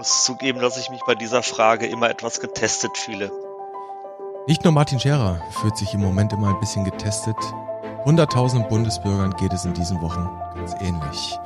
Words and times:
muss 0.00 0.24
zugeben, 0.24 0.60
dass 0.60 0.78
ich 0.78 0.88
mich 0.88 1.02
bei 1.06 1.14
dieser 1.14 1.42
Frage 1.42 1.86
immer 1.86 2.08
etwas 2.08 2.40
getestet 2.40 2.96
fühle. 2.96 3.30
Nicht 4.46 4.64
nur 4.64 4.72
Martin 4.72 4.98
Scherer 4.98 5.42
fühlt 5.60 5.76
sich 5.76 5.92
im 5.92 6.00
Moment 6.00 6.32
immer 6.32 6.48
ein 6.48 6.58
bisschen 6.58 6.86
getestet. 6.86 7.36
Hunderttausenden 8.06 8.66
Bundesbürgern 8.70 9.34
geht 9.36 9.52
es 9.52 9.66
in 9.66 9.74
diesen 9.74 10.00
Wochen 10.00 10.26
ganz 10.54 10.74
ähnlich. 10.80 11.38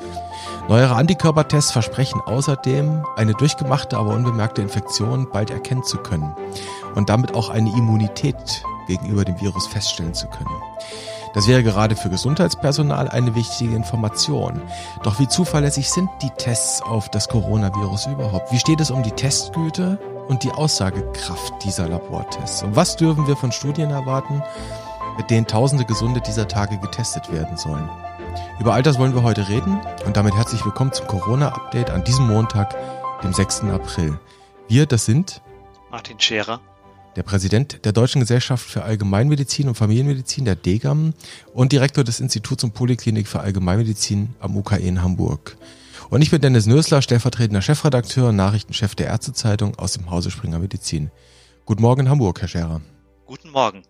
Neuere 0.69 0.95
Antikörpertests 0.95 1.73
versprechen 1.73 2.21
außerdem, 2.21 3.05
eine 3.17 3.33
durchgemachte, 3.33 3.97
aber 3.97 4.15
unbemerkte 4.15 4.63
Infektion 4.63 5.29
bald 5.31 5.51
erkennen 5.51 5.83
zu 5.83 5.97
können 5.97 6.37
und 6.95 7.09
damit 7.09 7.35
auch 7.35 7.49
eine 7.49 7.71
Immunität 7.71 8.63
gegenüber 8.87 9.25
dem 9.25 9.41
Virus 9.41 9.67
feststellen 9.67 10.15
zu 10.15 10.29
können. 10.29 10.63
Das 11.35 11.49
wäre 11.49 11.65
gerade 11.65 11.97
für 11.97 12.09
Gesundheitspersonal 12.11 13.09
eine 13.09 13.35
wichtige 13.35 13.75
Information. 13.75 14.63
Doch 15.03 15.19
wie 15.19 15.27
zuverlässig 15.27 15.91
sind 15.91 16.09
die 16.23 16.31
Tests 16.31 16.81
auf 16.81 17.09
das 17.09 17.29
Coronavirus 17.29 18.07
überhaupt? 18.07 18.53
Wie 18.53 18.59
steht 18.59 18.81
es 18.81 18.93
um 18.93 19.03
die 19.03 19.11
Testgüte 19.11 19.99
und 20.29 20.45
die 20.45 20.53
Aussagekraft 20.53 21.53
dieser 21.65 21.89
Labortests? 21.89 22.63
Und 22.63 22.77
was 22.77 22.97
dürfen 22.97 23.27
wir 23.27 23.37
von 23.37 23.51
Studien 23.51 23.91
erwarten, 23.91 24.45
mit 25.17 25.29
denen 25.29 25.49
tausende 25.49 25.85
Gesunde 25.85 26.21
dieser 26.21 26.47
Tage 26.47 26.79
getestet 26.79 27.33
werden 27.33 27.57
sollen? 27.57 27.91
Über 28.61 28.75
all 28.75 28.85
das 28.85 29.01
wollen 29.01 29.15
wir 29.15 29.25
heute 29.25 29.49
reden 29.49 29.81
und 30.07 30.17
damit 30.17 30.37
herzlich 30.37 30.65
willkommen 30.65 30.93
zum 30.93 31.09
Corona-Update 31.09 31.91
an 31.91 32.05
diesem 32.05 32.29
Montag, 32.29 32.77
dem 33.23 33.33
6. 33.33 33.65
April. 33.65 34.21
Wir, 34.69 34.87
das 34.87 35.05
sind 35.05 35.43
Martin 35.91 36.21
Scherer 36.21 36.61
der 37.17 37.23
Präsident 37.23 37.85
der 37.85 37.93
Deutschen 37.93 38.21
Gesellschaft 38.21 38.69
für 38.69 38.83
Allgemeinmedizin 38.83 39.69
und 39.69 39.75
Familienmedizin, 39.75 40.45
der 40.45 40.57
DGAM, 40.57 41.15
und 41.53 41.73
Direktor 41.73 42.05
des 42.05 42.21
Instituts 42.21 42.65
und 42.65 42.75
Poliklinik 42.75 43.29
für 43.29 43.41
Allgemeinmedizin 43.41 44.35
am 44.41 44.57
UKE 44.57 44.77
in 44.77 45.03
Hamburg. 45.03 45.57
Und 46.11 46.23
ich 46.23 46.31
bin 46.31 46.41
Dennis 46.41 46.67
Nösler, 46.67 47.03
stellvertretender 47.03 47.63
Chefredakteur 47.63 48.29
und 48.29 48.37
Nachrichtenchef 48.37 48.95
der 48.95 49.07
Ärztezeitung 49.07 49.77
aus 49.77 49.93
dem 49.93 50.11
Hause 50.11 50.31
Springer 50.31 50.59
Medizin. 50.59 51.11
Guten 51.65 51.83
Morgen 51.83 52.03
in 52.03 52.09
Hamburg, 52.09 52.41
Herr 52.41 52.49
Scherer. 52.49 52.81
Guten 53.27 53.51
Morgen. 53.51 53.83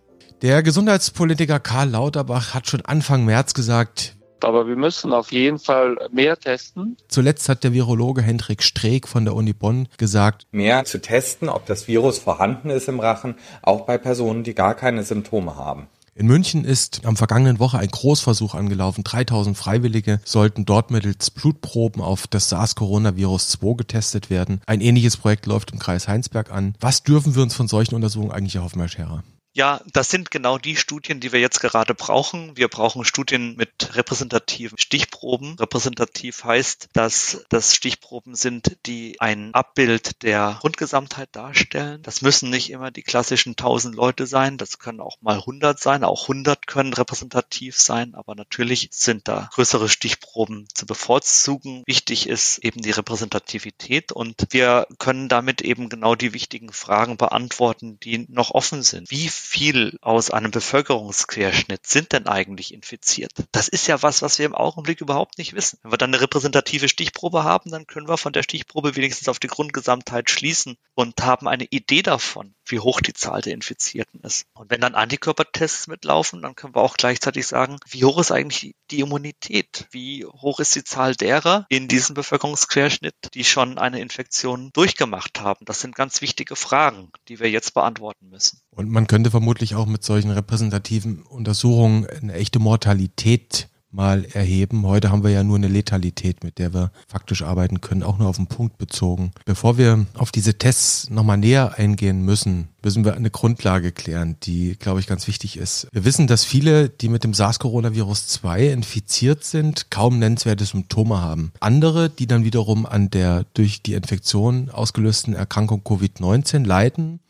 Der 0.42 0.62
Gesundheitspolitiker 0.62 1.58
Karl 1.58 1.90
Lauterbach 1.90 2.54
hat 2.54 2.68
schon 2.68 2.82
Anfang 2.82 3.24
März 3.24 3.54
gesagt, 3.54 4.16
aber 4.44 4.68
wir 4.68 4.76
müssen 4.76 5.12
auf 5.12 5.32
jeden 5.32 5.58
Fall 5.58 5.96
mehr 6.12 6.38
testen. 6.38 6.96
Zuletzt 7.08 7.48
hat 7.48 7.64
der 7.64 7.72
Virologe 7.72 8.22
Hendrik 8.22 8.62
Streeck 8.62 9.08
von 9.08 9.24
der 9.24 9.34
Uni 9.34 9.52
Bonn 9.52 9.88
gesagt, 9.96 10.46
mehr 10.52 10.84
zu 10.84 11.00
testen, 11.00 11.48
ob 11.48 11.66
das 11.66 11.88
Virus 11.88 12.18
vorhanden 12.18 12.70
ist 12.70 12.88
im 12.88 13.00
Rachen, 13.00 13.34
auch 13.62 13.86
bei 13.86 13.98
Personen, 13.98 14.44
die 14.44 14.54
gar 14.54 14.74
keine 14.74 15.02
Symptome 15.02 15.56
haben. 15.56 15.88
In 16.16 16.28
München 16.28 16.64
ist 16.64 17.04
am 17.04 17.16
vergangenen 17.16 17.58
Woche 17.58 17.78
ein 17.78 17.88
Großversuch 17.88 18.54
angelaufen. 18.54 19.02
3000 19.02 19.56
Freiwillige 19.56 20.20
sollten 20.24 20.64
dort 20.64 20.92
mittels 20.92 21.32
Blutproben 21.32 22.00
auf 22.00 22.28
das 22.28 22.48
SARS-Coronavirus 22.50 23.48
2 23.48 23.74
getestet 23.78 24.30
werden. 24.30 24.60
Ein 24.66 24.80
ähnliches 24.80 25.16
Projekt 25.16 25.46
läuft 25.46 25.72
im 25.72 25.80
Kreis 25.80 26.06
Heinsberg 26.06 26.52
an. 26.52 26.76
Was 26.78 27.02
dürfen 27.02 27.34
wir 27.34 27.42
uns 27.42 27.54
von 27.54 27.66
solchen 27.66 27.96
Untersuchungen 27.96 28.30
eigentlich 28.30 28.54
erhoffen, 28.54 28.78
Herr 28.78 28.88
Scherer? 28.88 29.24
Ja, 29.56 29.80
das 29.92 30.10
sind 30.10 30.32
genau 30.32 30.58
die 30.58 30.74
Studien, 30.74 31.20
die 31.20 31.30
wir 31.30 31.38
jetzt 31.38 31.60
gerade 31.60 31.94
brauchen. 31.94 32.56
Wir 32.56 32.66
brauchen 32.66 33.04
Studien 33.04 33.54
mit 33.54 33.94
repräsentativen 33.94 34.76
Stichproben. 34.76 35.54
Repräsentativ 35.60 36.42
heißt, 36.42 36.88
dass 36.92 37.44
das 37.50 37.72
Stichproben 37.72 38.34
sind, 38.34 38.76
die 38.84 39.20
ein 39.20 39.54
Abbild 39.54 40.24
der 40.24 40.58
Grundgesamtheit 40.60 41.28
darstellen. 41.30 42.02
Das 42.02 42.20
müssen 42.20 42.50
nicht 42.50 42.70
immer 42.70 42.90
die 42.90 43.04
klassischen 43.04 43.50
1000 43.50 43.94
Leute 43.94 44.26
sein. 44.26 44.58
Das 44.58 44.80
können 44.80 44.98
auch 44.98 45.18
mal 45.20 45.36
100 45.36 45.78
sein. 45.78 46.02
Auch 46.02 46.22
100 46.22 46.66
können 46.66 46.92
repräsentativ 46.92 47.78
sein. 47.78 48.16
Aber 48.16 48.34
natürlich 48.34 48.88
sind 48.90 49.28
da 49.28 49.50
größere 49.52 49.88
Stichproben 49.88 50.66
zu 50.74 50.84
bevorzugen. 50.84 51.84
Wichtig 51.86 52.28
ist 52.28 52.58
eben 52.58 52.82
die 52.82 52.90
Repräsentativität 52.90 54.10
und 54.10 54.48
wir 54.50 54.88
können 54.98 55.28
damit 55.28 55.60
eben 55.62 55.88
genau 55.88 56.16
die 56.16 56.32
wichtigen 56.32 56.72
Fragen 56.72 57.16
beantworten, 57.16 58.00
die 58.00 58.26
noch 58.28 58.50
offen 58.50 58.82
sind. 58.82 59.12
Wie 59.12 59.28
viel 59.44 59.98
aus 60.00 60.30
einem 60.30 60.50
Bevölkerungsquerschnitt 60.50 61.86
sind 61.86 62.12
denn 62.12 62.26
eigentlich 62.26 62.72
infiziert? 62.72 63.32
Das 63.52 63.68
ist 63.68 63.86
ja 63.86 64.02
was, 64.02 64.22
was 64.22 64.38
wir 64.38 64.46
im 64.46 64.54
Augenblick 64.54 65.00
überhaupt 65.00 65.38
nicht 65.38 65.54
wissen. 65.54 65.78
Wenn 65.82 65.92
wir 65.92 65.98
dann 65.98 66.12
eine 66.12 66.22
repräsentative 66.22 66.88
Stichprobe 66.88 67.44
haben, 67.44 67.70
dann 67.70 67.86
können 67.86 68.08
wir 68.08 68.16
von 68.16 68.32
der 68.32 68.42
Stichprobe 68.42 68.96
wenigstens 68.96 69.28
auf 69.28 69.38
die 69.38 69.48
Grundgesamtheit 69.48 70.30
schließen 70.30 70.76
und 70.94 71.22
haben 71.22 71.46
eine 71.46 71.64
Idee 71.64 72.02
davon, 72.02 72.54
wie 72.64 72.80
hoch 72.80 73.00
die 73.00 73.12
Zahl 73.12 73.42
der 73.42 73.52
Infizierten 73.52 74.20
ist. 74.20 74.46
Und 74.54 74.70
wenn 74.70 74.80
dann 74.80 74.94
Antikörpertests 74.94 75.86
mitlaufen, 75.88 76.40
dann 76.42 76.56
können 76.56 76.74
wir 76.74 76.82
auch 76.82 76.96
gleichzeitig 76.96 77.46
sagen, 77.46 77.78
wie 77.88 78.04
hoch 78.04 78.18
ist 78.18 78.32
eigentlich 78.32 78.74
die 78.90 79.00
Immunität? 79.00 79.86
Wie 79.90 80.24
hoch 80.24 80.60
ist 80.60 80.74
die 80.74 80.84
Zahl 80.84 81.14
derer 81.14 81.66
in 81.68 81.88
diesem 81.88 82.14
Bevölkerungsquerschnitt, 82.14 83.14
die 83.34 83.44
schon 83.44 83.78
eine 83.78 84.00
Infektion 84.00 84.70
durchgemacht 84.72 85.40
haben? 85.40 85.64
Das 85.66 85.80
sind 85.80 85.94
ganz 85.94 86.20
wichtige 86.22 86.56
Fragen, 86.56 87.10
die 87.28 87.40
wir 87.40 87.50
jetzt 87.50 87.74
beantworten 87.74 88.28
müssen. 88.30 88.60
Und 88.76 88.90
man 88.90 89.06
könnte 89.06 89.30
vermutlich 89.30 89.74
auch 89.74 89.86
mit 89.86 90.02
solchen 90.02 90.30
repräsentativen 90.30 91.22
Untersuchungen 91.22 92.06
eine 92.06 92.34
echte 92.34 92.58
Mortalität 92.58 93.68
mal 93.94 94.24
erheben. 94.32 94.84
Heute 94.86 95.10
haben 95.10 95.22
wir 95.22 95.30
ja 95.30 95.44
nur 95.44 95.56
eine 95.56 95.68
Letalität, 95.68 96.42
mit 96.42 96.58
der 96.58 96.74
wir 96.74 96.90
faktisch 97.06 97.42
arbeiten 97.42 97.80
können, 97.80 98.02
auch 98.02 98.18
nur 98.18 98.28
auf 98.28 98.36
den 98.36 98.48
Punkt 98.48 98.76
bezogen. 98.76 99.30
Bevor 99.44 99.78
wir 99.78 100.06
auf 100.14 100.32
diese 100.32 100.58
Tests 100.58 101.10
nochmal 101.10 101.38
näher 101.38 101.78
eingehen 101.78 102.22
müssen, 102.22 102.68
müssen 102.82 103.04
wir 103.04 103.14
eine 103.14 103.30
Grundlage 103.30 103.92
klären, 103.92 104.36
die, 104.42 104.76
glaube 104.76 104.98
ich, 104.98 105.06
ganz 105.06 105.28
wichtig 105.28 105.56
ist. 105.56 105.86
Wir 105.92 106.04
wissen, 106.04 106.26
dass 106.26 106.44
viele, 106.44 106.88
die 106.88 107.08
mit 107.08 107.22
dem 107.22 107.34
SARS-Coronavirus 107.34 108.26
2 108.26 108.68
infiziert 108.68 109.44
sind, 109.44 109.90
kaum 109.90 110.18
nennenswerte 110.18 110.64
Symptome 110.64 111.20
haben. 111.20 111.52
Andere, 111.60 112.10
die 112.10 112.26
dann 112.26 112.44
wiederum 112.44 112.86
an 112.86 113.10
der 113.10 113.46
durch 113.54 113.82
die 113.82 113.94
Infektion 113.94 114.70
ausgelösten 114.70 115.34
Erkrankung 115.34 115.82
Covid-19 115.82 116.66
leiden, 116.66 117.20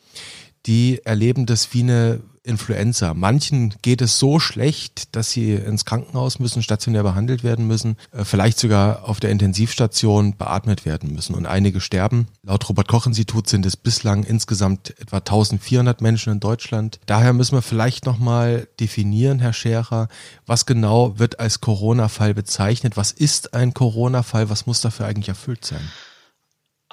die 0.66 1.00
erleben 1.04 1.47
das 1.47 1.72
wie 1.75 1.82
eine 1.82 2.20
Influenza. 2.44 3.14
Manchen 3.14 3.75
geht 3.80 4.02
es 4.02 4.19
so 4.19 4.38
schlecht, 4.38 5.16
dass 5.16 5.30
sie 5.30 5.54
ins 5.54 5.86
Krankenhaus 5.86 6.38
müssen, 6.38 6.62
stationär 6.62 7.02
behandelt 7.02 7.42
werden 7.42 7.66
müssen, 7.66 7.97
äh, 8.12 8.25
vielleicht 8.25 8.58
sogar 8.58 9.08
auf 9.08 9.19
der 9.19 9.30
Intensivstation 9.30 10.36
beatmet 10.36 10.84
werden 10.84 11.14
müssen. 11.14 11.34
Und 11.34 11.47
einige 11.47 11.80
sterben. 11.80 12.28
Laut 12.42 12.69
Robert 12.69 12.86
Koch 12.86 13.06
Institut 13.06 13.48
sind 13.48 13.64
es 13.64 13.78
bislang 13.78 14.25
insgesamt 14.25 14.91
etwa 15.00 15.16
1400 15.19 16.02
Menschen 16.02 16.34
in 16.34 16.41
Deutschland. 16.41 17.00
Daher 17.06 17.32
müssen 17.32 17.56
wir 17.56 17.62
vielleicht 17.62 18.04
nochmal 18.04 18.69
definieren, 18.78 19.38
Herr 19.38 19.54
Scherer, 19.54 20.08
was 20.44 20.66
genau 20.66 21.19
wird 21.19 21.41
als 21.41 21.62
Corona-Fall 21.62 22.34
bezeichnet? 22.34 22.98
Was 22.98 23.10
ist 23.10 23.54
ein 23.54 23.72
Corona-Fall? 23.72 24.50
Was 24.50 24.66
muss 24.66 24.82
dafür 24.82 25.06
eigentlich 25.06 25.31
erfüllt 25.31 25.64
sein? 25.64 25.81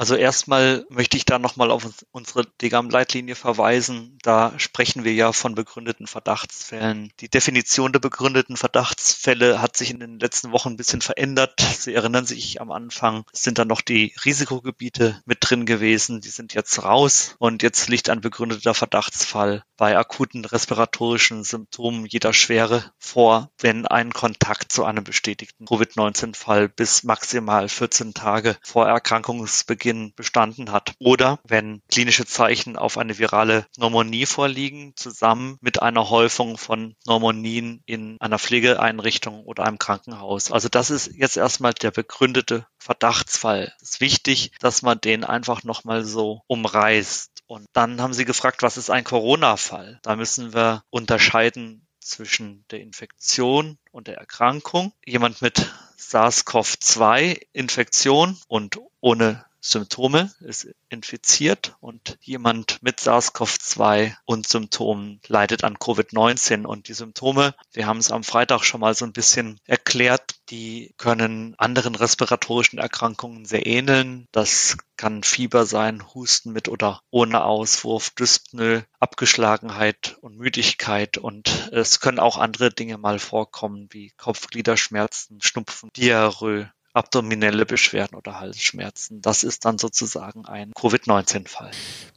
Also 0.02 0.16
erstmal 0.16 0.84
möchte 0.90 1.16
ich 1.16 1.26
da 1.26 1.38
nochmal 1.38 1.70
auf 1.70 1.88
unsere 2.10 2.48
DGAM-Leitlinie 2.60 3.36
verweisen. 3.36 4.18
Da 4.24 4.52
sprechen 4.58 5.04
wir 5.04 5.14
ja 5.14 5.32
von 5.32 5.54
begründeten 5.54 6.08
Verdachtsfällen. 6.08 7.12
Die 7.20 7.30
Definition 7.30 7.92
der 7.92 8.00
begründeten 8.00 8.58
Verdachtsfälle 8.58 9.62
hat 9.62 9.78
sich 9.78 9.92
in 9.92 10.00
den 10.00 10.18
letzten 10.18 10.52
Wochen 10.52 10.70
ein 10.70 10.78
bisschen 10.78 11.02
verändert. 11.02 11.62
Sie 11.78 11.94
erinnern 11.94 12.26
sich, 12.26 12.60
am 12.60 12.72
Anfang 12.72 13.26
sind 13.32 13.60
da 13.60 13.66
noch 13.66 13.82
die 13.82 14.16
Risikogebiete 14.26 15.22
mit 15.26 15.38
drin 15.42 15.68
gewesen. 15.68 16.20
Die 16.20 16.30
sind 16.30 16.56
jetzt 16.56 16.82
raus 16.82 17.36
und 17.38 17.62
jetzt 17.62 17.88
liegt 17.88 18.10
ein 18.10 18.22
begründeter 18.22 18.74
Verdachtsfall 18.74 19.64
bei 19.78 19.96
akuten 19.96 20.46
respiratorischen 20.46 21.44
Symptomen 21.44 22.08
jeder 22.08 22.34
Schwere 22.34 22.92
vor, 22.98 23.52
wenn 23.60 23.86
ein 23.86 24.14
Kontakt 24.14 24.72
zu 24.72 24.84
einem 24.84 25.04
bestätigten 25.04 25.66
Covid-19-Fall 25.66 26.70
bis 26.70 27.04
maximal 27.04 27.70
14 27.70 28.16
Tage 28.16 28.58
vor 28.64 28.88
Erkrankungsbeginn 28.88 29.91
Beginn 29.91 30.13
bestanden 30.16 30.72
hat. 30.72 30.94
Oder 31.00 31.40
wenn 31.44 31.81
klinische 31.91 32.25
Zeichen 32.25 32.78
auf 32.78 32.97
eine 32.97 33.18
virale 33.18 33.66
Pneumonie 33.75 34.25
vorliegen, 34.25 34.94
zusammen 34.96 35.57
mit 35.59 35.81
einer 35.81 36.09
Häufung 36.09 36.57
von 36.57 36.96
Pneumonien 37.03 37.84
in 37.85 38.16
einer 38.22 38.40
Pflegeeinrichtung 38.40 39.43
oder 39.43 39.66
einem 39.66 39.79
Krankenhaus. 39.79 40.49
Also 40.52 40.70
das 40.70 40.91
ist 40.91 41.11
jetzt 41.14 41.35
erstmal 41.35 41.73
der 41.73 41.91
begründete 41.91 42.66
Verdachtsfall. 42.78 43.73
Es 43.82 43.90
ist 43.91 43.99
wichtig, 44.02 44.52
dass 44.59 44.82
man 44.82 45.02
den 45.02 45.26
einfach 45.26 45.64
nochmal 45.64 46.05
so 46.05 46.41
umreißt. 46.47 47.44
Und 47.47 47.66
dann 47.73 48.02
haben 48.02 48.14
Sie 48.14 48.23
gefragt, 48.23 48.64
was 48.64 48.78
ist 48.78 48.90
ein 48.90 49.03
Corona-Fall? 49.03 49.99
Da 50.03 50.16
müssen 50.16 50.53
wir 50.53 50.85
unterscheiden 50.90 51.85
zwischen 51.99 52.64
der 52.72 52.79
Infektion 52.79 53.78
und 53.91 54.08
der 54.08 54.16
Erkrankung. 54.17 54.94
Jemand 55.05 55.41
mit 55.41 55.70
SARS-CoV-2-Infektion 55.97 58.37
und 58.47 58.79
ohne 59.02 59.44
Symptome, 59.63 60.34
ist 60.40 60.67
infiziert 60.90 61.75
und 61.79 62.17
jemand 62.22 62.81
mit 62.81 62.99
SARS-CoV-2 62.99 64.16
und 64.25 64.47
Symptomen 64.47 65.22
leidet 65.28 65.63
an 65.63 65.78
Covid-19. 65.78 66.66
Und 66.66 66.87
die 66.87 66.93
Symptome, 66.93 67.53
wir 67.72 67.85
haben 67.85 67.99
es 67.99 68.11
am 68.11 68.23
Freitag 68.23 68.63
schon 68.63 68.81
mal 68.81 68.96
so 68.96 69.05
ein 69.05 69.13
bisschen 69.13 69.59
erklärt, 69.66 70.35
die 70.49 70.93
können 70.97 71.53
anderen 71.58 71.93
respiratorischen 71.93 72.79
Erkrankungen 72.79 73.46
sehr 73.46 73.67
ähneln. 73.67 74.28
Das 74.31 74.78
kann 74.97 75.23
Fieber 75.23 75.66
sein, 75.66 76.03
Husten 76.13 76.52
mit 76.52 76.67
oder 76.67 77.02
ohne 77.11 77.43
Auswurf, 77.43 78.09
Dyspnoe, 78.09 78.84
Abgeschlagenheit 78.99 80.17
und 80.22 80.37
Müdigkeit. 80.37 81.17
Und 81.19 81.69
es 81.72 81.99
können 81.99 82.19
auch 82.19 82.37
andere 82.37 82.72
Dinge 82.72 82.97
mal 82.97 83.19
vorkommen, 83.19 83.87
wie 83.91 84.11
Kopfgliederschmerzen, 84.17 85.40
Schnupfen, 85.41 85.90
Diarrhoe, 85.96 86.72
abdominelle 86.93 87.66
Beschwerden 87.66 88.17
oder 88.17 88.40
Halsschmerzen. 88.40 89.22
Das 89.22 89.43
ist 89.43 89.66
dann 89.66 89.78
sozusagen 89.78 90.46
ein 90.46 90.72
Covid-19-Fall. 90.73 91.72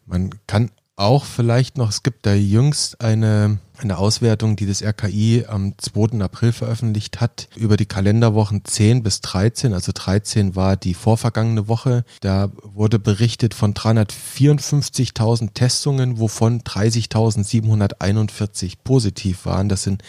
Man 0.06 0.30
kann 0.46 0.70
auch 0.96 1.24
vielleicht 1.24 1.76
noch, 1.76 1.90
es 1.90 2.04
gibt 2.04 2.24
da 2.24 2.34
jüngst 2.34 3.00
eine, 3.00 3.58
eine 3.78 3.98
Auswertung, 3.98 4.54
die 4.54 4.66
das 4.66 4.80
RKI 4.80 5.44
am 5.48 5.76
2. 5.76 6.20
April 6.20 6.52
veröffentlicht 6.52 7.20
hat, 7.20 7.48
über 7.56 7.76
die 7.76 7.86
Kalenderwochen 7.86 8.64
10 8.64 9.02
bis 9.02 9.20
13. 9.20 9.74
Also 9.74 9.90
13 9.92 10.54
war 10.54 10.76
die 10.76 10.94
vorvergangene 10.94 11.66
Woche. 11.66 12.04
Da 12.20 12.52
wurde 12.62 13.00
berichtet 13.00 13.54
von 13.54 13.74
354.000 13.74 15.54
Testungen, 15.54 16.20
wovon 16.20 16.60
30.741 16.60 18.74
positiv 18.84 19.46
waren. 19.46 19.68
Das 19.68 19.82
sind 19.82 20.04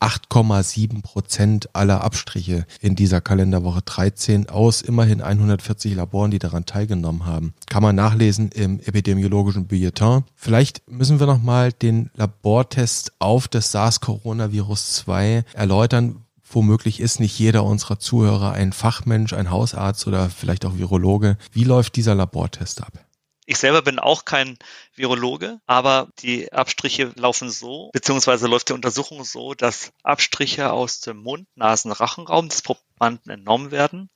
8,7 0.00 1.02
Prozent 1.02 1.74
aller 1.74 2.02
Abstriche 2.02 2.66
in 2.80 2.96
dieser 2.96 3.20
Kalenderwoche 3.20 3.82
13 3.82 4.48
aus 4.48 4.82
immerhin 4.82 5.22
140 5.22 5.94
Laboren, 5.94 6.30
die 6.30 6.38
daran 6.38 6.66
teilgenommen 6.66 7.26
haben. 7.26 7.54
Kann 7.68 7.82
man 7.82 7.96
nachlesen 7.96 8.50
im 8.50 8.80
epidemiologischen 8.80 9.66
Bulletin. 9.66 10.24
Vielleicht 10.34 10.88
müssen 10.90 11.20
wir 11.20 11.26
nochmal 11.26 11.72
den 11.72 12.10
Labortest 12.14 13.12
auf 13.18 13.48
das 13.48 13.72
SARS-Coronavirus 13.72 14.94
2 14.94 15.44
erläutern. 15.54 16.22
Womöglich 16.48 17.00
ist 17.00 17.18
nicht 17.18 17.38
jeder 17.38 17.64
unserer 17.64 17.98
Zuhörer 17.98 18.52
ein 18.52 18.72
Fachmensch, 18.72 19.32
ein 19.32 19.50
Hausarzt 19.50 20.06
oder 20.06 20.30
vielleicht 20.30 20.64
auch 20.64 20.76
Virologe. 20.78 21.36
Wie 21.52 21.64
läuft 21.64 21.96
dieser 21.96 22.14
Labortest 22.14 22.82
ab? 22.82 23.05
Ich 23.46 23.58
selber 23.58 23.80
bin 23.80 24.00
auch 24.00 24.24
kein 24.24 24.58
Virologe, 24.94 25.60
aber 25.66 26.08
die 26.18 26.52
Abstriche 26.52 27.12
laufen 27.14 27.48
so, 27.48 27.90
beziehungsweise 27.92 28.48
läuft 28.48 28.68
die 28.68 28.72
Untersuchung 28.72 29.22
so, 29.24 29.54
dass 29.54 29.92
Abstriche 30.02 30.72
aus 30.72 31.00
dem 31.00 31.18
Mund, 31.22 31.46
Nasen, 31.54 31.92
Rachenraum 31.92 32.48
des 32.48 32.62
Probanden 32.62 33.30
entnommen 33.30 33.70
werden. 33.70 34.10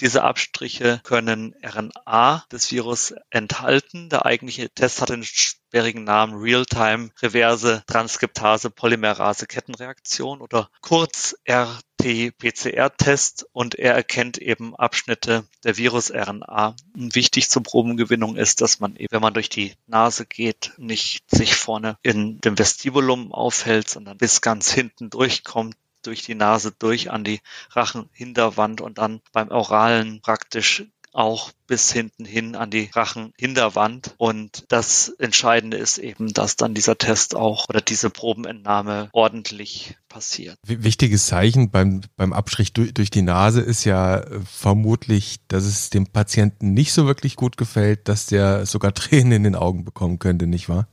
Diese 0.00 0.24
Abstriche 0.24 1.00
können 1.04 1.54
RNA 1.64 2.44
des 2.52 2.70
Virus 2.70 3.14
enthalten. 3.30 4.10
Der 4.10 4.26
eigentliche 4.26 4.68
Test 4.68 5.00
hat 5.00 5.08
den 5.08 5.24
sperrigen 5.24 6.04
Namen 6.04 6.34
Real-Time 6.34 7.10
Reverse 7.22 7.82
Transkriptase 7.86 8.68
Polymerase 8.68 9.46
Kettenreaktion 9.46 10.42
oder 10.42 10.68
kurz 10.82 11.34
RT-PCR-Test 11.48 13.46
und 13.52 13.74
er 13.76 13.94
erkennt 13.94 14.36
eben 14.36 14.76
Abschnitte 14.76 15.48
der 15.64 15.78
Virus-RNA. 15.78 16.76
Wichtig 16.94 17.48
zur 17.48 17.62
Probengewinnung 17.62 18.36
ist, 18.36 18.60
dass 18.60 18.80
man, 18.80 18.98
wenn 19.10 19.22
man 19.22 19.32
durch 19.32 19.48
die 19.48 19.72
Nase 19.86 20.26
geht, 20.26 20.74
nicht 20.76 21.24
sich 21.30 21.54
vorne 21.54 21.96
in 22.02 22.38
dem 22.42 22.58
Vestibulum 22.58 23.32
aufhält, 23.32 23.88
sondern 23.88 24.18
bis 24.18 24.42
ganz 24.42 24.70
hinten 24.70 25.08
durchkommt 25.08 25.74
durch 26.06 26.22
die 26.22 26.34
Nase 26.34 26.72
durch 26.78 27.10
an 27.10 27.24
die 27.24 27.40
Rachenhinterwand 27.70 28.80
und 28.80 28.98
dann 28.98 29.20
beim 29.32 29.50
Oralen 29.50 30.20
praktisch 30.22 30.84
auch 31.16 31.50
bis 31.66 31.90
hinten 31.90 32.26
hin 32.26 32.54
an 32.54 32.70
die 32.70 32.90
Rachenhinterwand. 32.92 34.14
Und 34.18 34.64
das 34.68 35.08
Entscheidende 35.18 35.78
ist 35.78 35.96
eben, 35.98 36.32
dass 36.34 36.56
dann 36.56 36.74
dieser 36.74 36.98
Test 36.98 37.34
auch 37.34 37.68
oder 37.70 37.80
diese 37.80 38.10
Probenentnahme 38.10 39.08
ordentlich 39.12 39.96
passiert. 40.08 40.58
Wichtiges 40.66 41.26
Zeichen 41.26 41.70
beim, 41.70 42.02
beim 42.16 42.34
Abstrich 42.34 42.74
durch, 42.74 42.92
durch 42.92 43.10
die 43.10 43.22
Nase 43.22 43.62
ist 43.62 43.84
ja 43.84 44.18
äh, 44.18 44.40
vermutlich, 44.40 45.38
dass 45.48 45.64
es 45.64 45.88
dem 45.88 46.06
Patienten 46.06 46.74
nicht 46.74 46.92
so 46.92 47.06
wirklich 47.06 47.36
gut 47.36 47.56
gefällt, 47.56 48.08
dass 48.08 48.26
der 48.26 48.66
sogar 48.66 48.92
Tränen 48.94 49.32
in 49.32 49.44
den 49.44 49.54
Augen 49.56 49.84
bekommen 49.84 50.18
könnte, 50.18 50.46
nicht 50.46 50.68
wahr? 50.68 50.86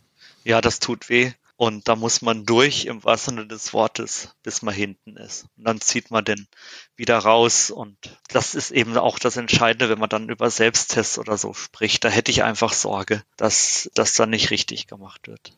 Ja, 0.45 0.61
das 0.61 0.79
tut 0.79 1.09
weh. 1.09 1.33
Und 1.63 1.87
da 1.87 1.95
muss 1.95 2.21
man 2.21 2.45
durch 2.45 2.87
im 2.87 3.05
wahrsten 3.05 3.37
Sinne 3.37 3.47
des 3.47 3.71
Wortes, 3.71 4.35
bis 4.43 4.63
man 4.63 4.73
hinten 4.73 5.15
ist. 5.15 5.45
Und 5.55 5.65
dann 5.65 5.79
zieht 5.79 6.11
man 6.11 6.25
den 6.25 6.45
wieder 6.97 7.17
raus. 7.17 7.71
Und 7.71 7.95
das 8.27 8.53
ist 8.53 8.71
eben 8.71 8.97
auch 8.97 9.17
das 9.17 9.37
Entscheidende, 9.37 9.87
wenn 9.87 9.97
man 9.97 10.09
dann 10.09 10.27
über 10.27 10.49
Selbsttests 10.49 11.17
oder 11.17 11.37
so 11.37 11.53
spricht. 11.53 12.03
Da 12.03 12.09
hätte 12.09 12.31
ich 12.31 12.43
einfach 12.43 12.73
Sorge, 12.73 13.23
dass 13.37 13.89
das 13.93 14.13
dann 14.13 14.31
nicht 14.31 14.51
richtig 14.51 14.87
gemacht 14.87 15.29
wird. 15.29 15.53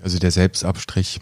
Also 0.00 0.20
der 0.20 0.30
Selbstabstrich. 0.30 1.18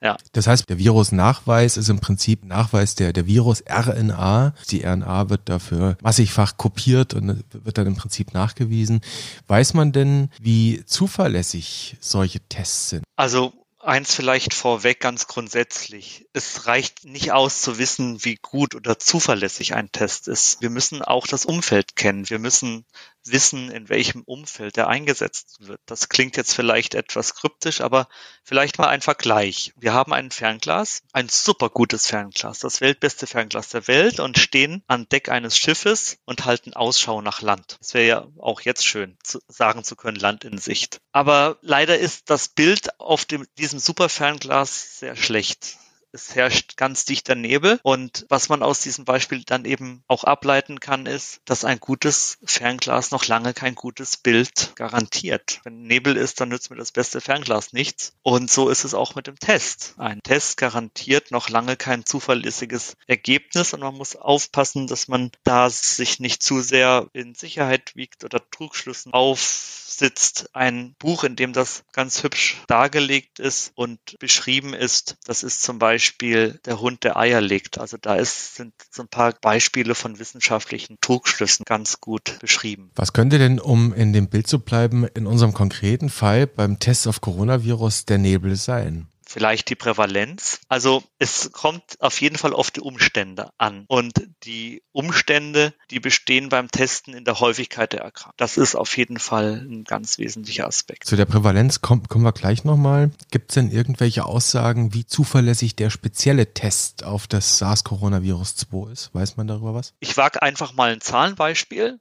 Ja. 0.00 0.16
Das 0.30 0.46
heißt, 0.46 0.68
der 0.68 0.78
Virusnachweis 0.78 1.76
ist 1.76 1.88
im 1.88 1.98
Prinzip 1.98 2.44
Nachweis 2.44 2.94
der, 2.94 3.12
der 3.12 3.26
Virus-RNA. 3.26 4.54
Die 4.70 4.84
RNA 4.84 5.28
wird 5.28 5.48
dafür 5.48 5.96
massigfach 6.02 6.56
kopiert 6.56 7.14
und 7.14 7.42
wird 7.50 7.78
dann 7.78 7.88
im 7.88 7.96
Prinzip 7.96 8.32
nachgewiesen. 8.32 9.00
Weiß 9.48 9.74
man 9.74 9.90
denn, 9.90 10.30
wie 10.40 10.84
zuverlässig 10.86 11.96
solche 12.00 12.38
Tests 12.48 12.90
sind? 12.90 13.04
Also 13.16 13.52
Eins 13.84 14.14
vielleicht 14.14 14.54
vorweg 14.54 15.00
ganz 15.00 15.26
grundsätzlich. 15.26 16.28
Es 16.32 16.68
reicht 16.68 17.04
nicht 17.04 17.32
aus 17.32 17.62
zu 17.62 17.78
wissen, 17.78 18.24
wie 18.24 18.36
gut 18.36 18.76
oder 18.76 18.96
zuverlässig 19.00 19.74
ein 19.74 19.90
Test 19.90 20.28
ist. 20.28 20.60
Wir 20.60 20.70
müssen 20.70 21.02
auch 21.02 21.26
das 21.26 21.44
Umfeld 21.44 21.96
kennen. 21.96 22.30
Wir 22.30 22.38
müssen 22.38 22.84
wissen, 23.24 23.70
in 23.70 23.88
welchem 23.88 24.22
Umfeld 24.22 24.76
er 24.76 24.88
eingesetzt 24.88 25.56
wird. 25.60 25.80
Das 25.86 26.08
klingt 26.08 26.36
jetzt 26.36 26.54
vielleicht 26.54 26.94
etwas 26.94 27.34
kryptisch, 27.34 27.80
aber 27.80 28.08
vielleicht 28.44 28.78
mal 28.78 28.88
ein 28.88 29.00
Vergleich. 29.00 29.72
Wir 29.76 29.92
haben 29.92 30.12
ein 30.12 30.30
Fernglas, 30.30 31.02
ein 31.12 31.28
super 31.28 31.68
gutes 31.68 32.06
Fernglas, 32.06 32.60
das 32.60 32.80
weltbeste 32.80 33.26
Fernglas 33.26 33.68
der 33.68 33.86
Welt 33.88 34.20
und 34.20 34.38
stehen 34.38 34.82
an 34.86 35.08
Deck 35.08 35.28
eines 35.28 35.56
Schiffes 35.56 36.18
und 36.24 36.44
halten 36.44 36.74
Ausschau 36.74 37.20
nach 37.22 37.42
Land. 37.42 37.76
Das 37.80 37.94
wäre 37.94 38.06
ja 38.06 38.28
auch 38.38 38.60
jetzt 38.62 38.86
schön, 38.86 39.16
zu 39.22 39.40
sagen 39.48 39.84
zu 39.84 39.96
können, 39.96 40.16
Land 40.16 40.44
in 40.44 40.58
Sicht. 40.58 41.00
Aber 41.12 41.58
leider 41.60 41.98
ist 41.98 42.30
das 42.30 42.48
Bild 42.48 42.98
auf 43.00 43.24
dem, 43.24 43.46
diesem 43.58 43.78
super 43.78 44.08
Fernglas 44.08 44.98
sehr 44.98 45.16
schlecht 45.16 45.76
es 46.12 46.34
herrscht 46.34 46.76
ganz 46.76 47.04
dichter 47.04 47.34
Nebel. 47.34 47.80
Und 47.82 48.26
was 48.28 48.48
man 48.48 48.62
aus 48.62 48.80
diesem 48.80 49.04
Beispiel 49.04 49.42
dann 49.44 49.64
eben 49.64 50.04
auch 50.08 50.24
ableiten 50.24 50.78
kann, 50.80 51.06
ist, 51.06 51.40
dass 51.44 51.64
ein 51.64 51.80
gutes 51.80 52.38
Fernglas 52.44 53.10
noch 53.10 53.26
lange 53.26 53.54
kein 53.54 53.74
gutes 53.74 54.16
Bild 54.16 54.72
garantiert. 54.76 55.60
Wenn 55.64 55.82
Nebel 55.82 56.16
ist, 56.16 56.40
dann 56.40 56.50
nützt 56.50 56.70
mir 56.70 56.76
das 56.76 56.92
beste 56.92 57.20
Fernglas 57.20 57.72
nichts. 57.72 58.12
Und 58.22 58.50
so 58.50 58.68
ist 58.68 58.84
es 58.84 58.94
auch 58.94 59.14
mit 59.14 59.26
dem 59.26 59.38
Test. 59.38 59.94
Ein 59.96 60.20
Test 60.22 60.56
garantiert 60.58 61.30
noch 61.30 61.48
lange 61.48 61.76
kein 61.76 62.04
zuverlässiges 62.04 62.96
Ergebnis 63.06 63.72
und 63.72 63.80
man 63.80 63.94
muss 63.94 64.16
aufpassen, 64.16 64.86
dass 64.86 65.08
man 65.08 65.30
da 65.44 65.70
sich 65.70 66.20
nicht 66.20 66.42
zu 66.42 66.60
sehr 66.60 67.08
in 67.12 67.34
Sicherheit 67.34 67.96
wiegt 67.96 68.24
oder 68.24 68.40
Trugschlüssen 68.50 69.12
auf 69.12 69.78
sitzt 69.92 70.48
ein 70.54 70.94
Buch, 70.98 71.22
in 71.22 71.36
dem 71.36 71.52
das 71.52 71.84
ganz 71.92 72.22
hübsch 72.22 72.56
dargelegt 72.66 73.38
ist 73.38 73.72
und 73.74 73.98
beschrieben 74.18 74.72
ist. 74.72 75.18
Das 75.26 75.42
ist 75.42 75.62
zum 75.62 75.78
Beispiel 75.78 76.01
der 76.20 76.80
Hund, 76.80 77.04
der 77.04 77.16
Eier 77.16 77.40
legt. 77.40 77.78
Also 77.78 77.96
da 78.00 78.14
ist, 78.14 78.56
sind 78.56 78.74
so 78.90 79.02
ein 79.02 79.08
paar 79.08 79.32
Beispiele 79.40 79.94
von 79.94 80.18
wissenschaftlichen 80.18 80.98
Trugschlüssen 81.00 81.64
ganz 81.64 82.00
gut 82.00 82.38
beschrieben. 82.40 82.90
Was 82.94 83.12
könnte 83.12 83.38
denn, 83.38 83.60
um 83.60 83.92
in 83.92 84.12
dem 84.12 84.28
Bild 84.28 84.46
zu 84.46 84.58
bleiben, 84.58 85.06
in 85.14 85.26
unserem 85.26 85.52
konkreten 85.52 86.10
Fall 86.10 86.46
beim 86.46 86.78
Test 86.78 87.06
auf 87.06 87.20
Coronavirus 87.20 88.06
der 88.06 88.18
Nebel 88.18 88.56
sein? 88.56 89.08
Vielleicht 89.32 89.70
die 89.70 89.74
Prävalenz. 89.74 90.60
Also 90.68 91.02
es 91.18 91.50
kommt 91.52 92.00
auf 92.00 92.20
jeden 92.20 92.36
Fall 92.36 92.52
auf 92.52 92.70
die 92.70 92.80
Umstände 92.80 93.50
an. 93.58 93.84
Und 93.88 94.12
die 94.44 94.82
Umstände, 94.92 95.74
die 95.90 96.00
bestehen 96.00 96.50
beim 96.50 96.70
Testen 96.70 97.14
in 97.14 97.24
der 97.24 97.40
Häufigkeit 97.40 97.92
der 97.92 98.02
Erkrankung. 98.02 98.34
Das 98.36 98.56
ist 98.56 98.74
auf 98.74 98.96
jeden 98.96 99.18
Fall 99.18 99.66
ein 99.68 99.84
ganz 99.84 100.18
wesentlicher 100.18 100.66
Aspekt. 100.66 101.04
Zu 101.04 101.16
der 101.16 101.24
Prävalenz 101.24 101.80
kommen, 101.80 102.08
kommen 102.08 102.24
wir 102.24 102.32
gleich 102.32 102.64
nochmal. 102.64 103.10
Gibt 103.30 103.50
es 103.50 103.54
denn 103.54 103.70
irgendwelche 103.70 104.26
Aussagen, 104.26 104.92
wie 104.92 105.06
zuverlässig 105.06 105.76
der 105.76 105.90
spezielle 105.90 106.52
Test 106.52 107.04
auf 107.04 107.26
das 107.26 107.58
SARS-Coronavirus 107.58 108.56
2 108.56 108.92
ist? 108.92 109.14
Weiß 109.14 109.36
man 109.36 109.46
darüber 109.46 109.74
was? 109.74 109.94
Ich 110.00 110.16
wage 110.16 110.42
einfach 110.42 110.74
mal 110.74 110.92
ein 110.92 111.00
Zahlenbeispiel 111.00 111.98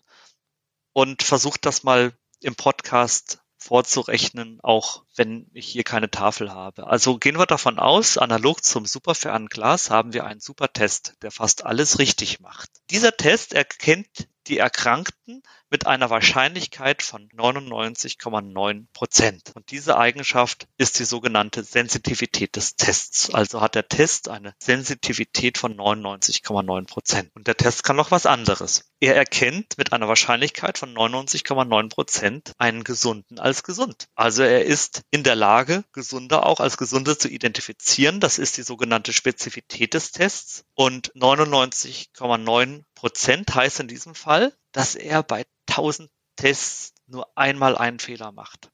und 0.94 1.24
versuche 1.24 1.60
das 1.62 1.84
mal 1.84 2.12
im 2.42 2.56
Podcast 2.56 3.41
vorzurechnen, 3.62 4.60
auch 4.64 5.04
wenn 5.16 5.48
ich 5.54 5.68
hier 5.68 5.84
keine 5.84 6.10
Tafel 6.10 6.52
habe. 6.52 6.88
Also 6.88 7.18
gehen 7.18 7.38
wir 7.38 7.46
davon 7.46 7.78
aus, 7.78 8.18
analog 8.18 8.64
zum 8.64 8.86
superfernen 8.86 9.48
Glas 9.48 9.92
haben 9.92 10.14
wir 10.14 10.26
einen 10.26 10.40
Supertest, 10.40 11.16
der 11.22 11.32
fast 11.32 11.64
alles 11.64 12.00
richtig 12.00 12.40
macht. 12.40 12.70
Dieser 12.90 13.16
Test 13.16 13.54
erkennt 13.54 14.28
die 14.48 14.58
Erkrankten 14.58 15.44
mit 15.72 15.88
einer 15.88 16.10
Wahrscheinlichkeit 16.10 17.02
von 17.02 17.30
99,9 17.30 18.86
Prozent. 18.94 19.54
Und 19.56 19.72
diese 19.72 19.98
Eigenschaft 19.98 20.68
ist 20.78 21.00
die 21.00 21.06
sogenannte 21.06 21.64
Sensitivität 21.64 22.58
des 22.58 22.76
Tests. 22.76 23.34
Also 23.34 23.62
hat 23.62 23.76
der 23.76 23.88
Test 23.88 24.30
eine 24.30 24.54
Sensitivität 24.60 25.58
von 25.58 25.76
99,9 25.76 26.86
Prozent. 26.86 27.32
Und 27.34 27.48
der 27.48 27.56
Test 27.56 27.84
kann 27.84 27.96
noch 27.96 28.12
was 28.12 28.26
anderes. 28.26 28.92
Er 29.00 29.16
erkennt 29.16 29.78
mit 29.78 29.94
einer 29.94 30.10
Wahrscheinlichkeit 30.10 30.78
von 30.78 30.94
99,9 30.94 31.90
Prozent 31.90 32.52
einen 32.58 32.84
Gesunden 32.84 33.40
als 33.40 33.64
gesund. 33.64 34.10
Also 34.14 34.44
er 34.44 34.66
ist 34.66 35.04
in 35.10 35.24
der 35.24 35.36
Lage, 35.36 35.86
Gesunde 35.94 36.46
auch 36.46 36.60
als 36.60 36.78
Gesunde 36.78 37.18
zu 37.18 37.30
identifizieren. 37.30 38.20
Das 38.20 38.40
ist 38.40 38.58
die 38.58 38.64
sogenannte 38.64 39.14
Spezifität 39.14 39.94
des 39.94 40.12
Tests. 40.12 40.66
Und 40.76 41.14
99,9 41.16 42.84
Prozent 42.94 43.56
heißt 43.56 43.80
in 43.80 43.88
diesem 43.88 44.16
Fall, 44.16 44.54
dass 44.72 44.96
er 44.96 45.24
bei 45.24 45.46
1000 45.72 46.10
Tests 46.36 46.94
nur 47.08 47.28
einmal 47.38 47.78
einen 47.78 48.00
Fehler 48.00 48.32
macht. 48.32 48.72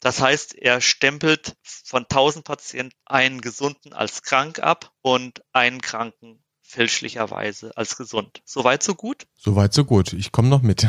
Das 0.00 0.20
heißt, 0.20 0.54
er 0.54 0.80
stempelt 0.80 1.56
von 1.62 2.04
1000 2.04 2.44
Patienten 2.44 2.96
einen 3.04 3.40
Gesunden 3.40 3.92
als 3.92 4.22
krank 4.22 4.60
ab 4.60 4.92
und 5.02 5.42
einen 5.52 5.80
Kranken 5.80 6.44
fälschlicherweise 6.62 7.76
als 7.76 7.96
gesund. 7.96 8.42
Soweit, 8.44 8.82
so 8.82 8.94
gut? 8.94 9.26
Soweit, 9.36 9.72
so 9.72 9.84
gut. 9.84 10.12
Ich 10.12 10.32
komme 10.32 10.48
noch 10.48 10.62
mit. 10.62 10.86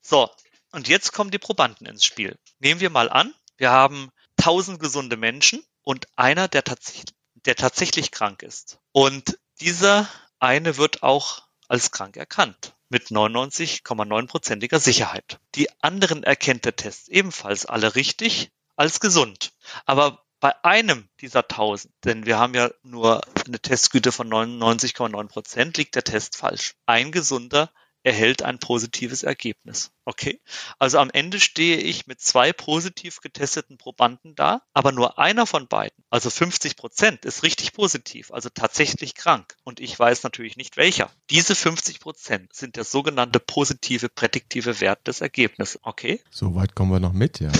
So, 0.00 0.28
und 0.72 0.88
jetzt 0.88 1.12
kommen 1.12 1.30
die 1.30 1.38
Probanden 1.38 1.86
ins 1.86 2.04
Spiel. 2.04 2.36
Nehmen 2.58 2.80
wir 2.80 2.90
mal 2.90 3.08
an, 3.08 3.32
wir 3.56 3.70
haben 3.70 4.10
tausend 4.36 4.80
gesunde 4.80 5.16
Menschen 5.16 5.62
und 5.82 6.06
einer, 6.16 6.48
der, 6.48 6.64
tats 6.64 6.92
der 7.34 7.56
tatsächlich 7.56 8.10
krank 8.10 8.42
ist. 8.42 8.80
Und 8.92 9.38
dieser 9.60 10.08
eine 10.38 10.76
wird 10.76 11.02
auch 11.02 11.42
als 11.68 11.90
krank 11.90 12.16
erkannt 12.16 12.74
mit 12.94 13.08
99,9%iger 13.08 14.78
Sicherheit. 14.78 15.40
Die 15.56 15.68
anderen 15.82 16.22
erkennt 16.22 16.64
der 16.64 16.76
Test 16.76 17.08
ebenfalls 17.08 17.66
alle 17.66 17.96
richtig 17.96 18.52
als 18.76 19.00
gesund. 19.00 19.52
Aber 19.84 20.24
bei 20.38 20.54
einem 20.62 21.08
dieser 21.20 21.40
1000, 21.40 21.92
denn 22.04 22.24
wir 22.24 22.38
haben 22.38 22.54
ja 22.54 22.70
nur 22.84 23.22
eine 23.46 23.58
Testgüte 23.58 24.12
von 24.12 24.32
99,9% 24.32 25.76
liegt 25.76 25.96
der 25.96 26.04
Test 26.04 26.36
falsch. 26.36 26.76
Ein 26.86 27.10
Gesunder 27.10 27.72
erhält 28.04 28.42
ein 28.42 28.58
positives 28.58 29.22
Ergebnis. 29.22 29.90
Okay? 30.04 30.40
Also 30.78 30.98
am 30.98 31.10
Ende 31.10 31.40
stehe 31.40 31.78
ich 31.78 32.06
mit 32.06 32.20
zwei 32.20 32.52
positiv 32.52 33.20
getesteten 33.20 33.78
Probanden 33.78 34.34
da, 34.34 34.62
aber 34.74 34.92
nur 34.92 35.18
einer 35.18 35.46
von 35.46 35.66
beiden, 35.66 36.04
also 36.10 36.30
50 36.30 36.76
Prozent, 36.76 37.24
ist 37.24 37.42
richtig 37.42 37.72
positiv, 37.72 38.30
also 38.30 38.50
tatsächlich 38.50 39.14
krank. 39.14 39.56
Und 39.64 39.80
ich 39.80 39.98
weiß 39.98 40.22
natürlich 40.22 40.56
nicht 40.56 40.76
welcher. 40.76 41.10
Diese 41.30 41.54
50 41.54 41.98
Prozent 42.00 42.54
sind 42.54 42.76
der 42.76 42.84
sogenannte 42.84 43.40
positive 43.40 44.08
prädiktive 44.08 44.80
Wert 44.80 45.06
des 45.08 45.20
Ergebnisses. 45.20 45.80
Okay? 45.82 46.20
Soweit 46.30 46.74
kommen 46.74 46.92
wir 46.92 47.00
noch 47.00 47.14
mit, 47.14 47.40
ja. 47.40 47.50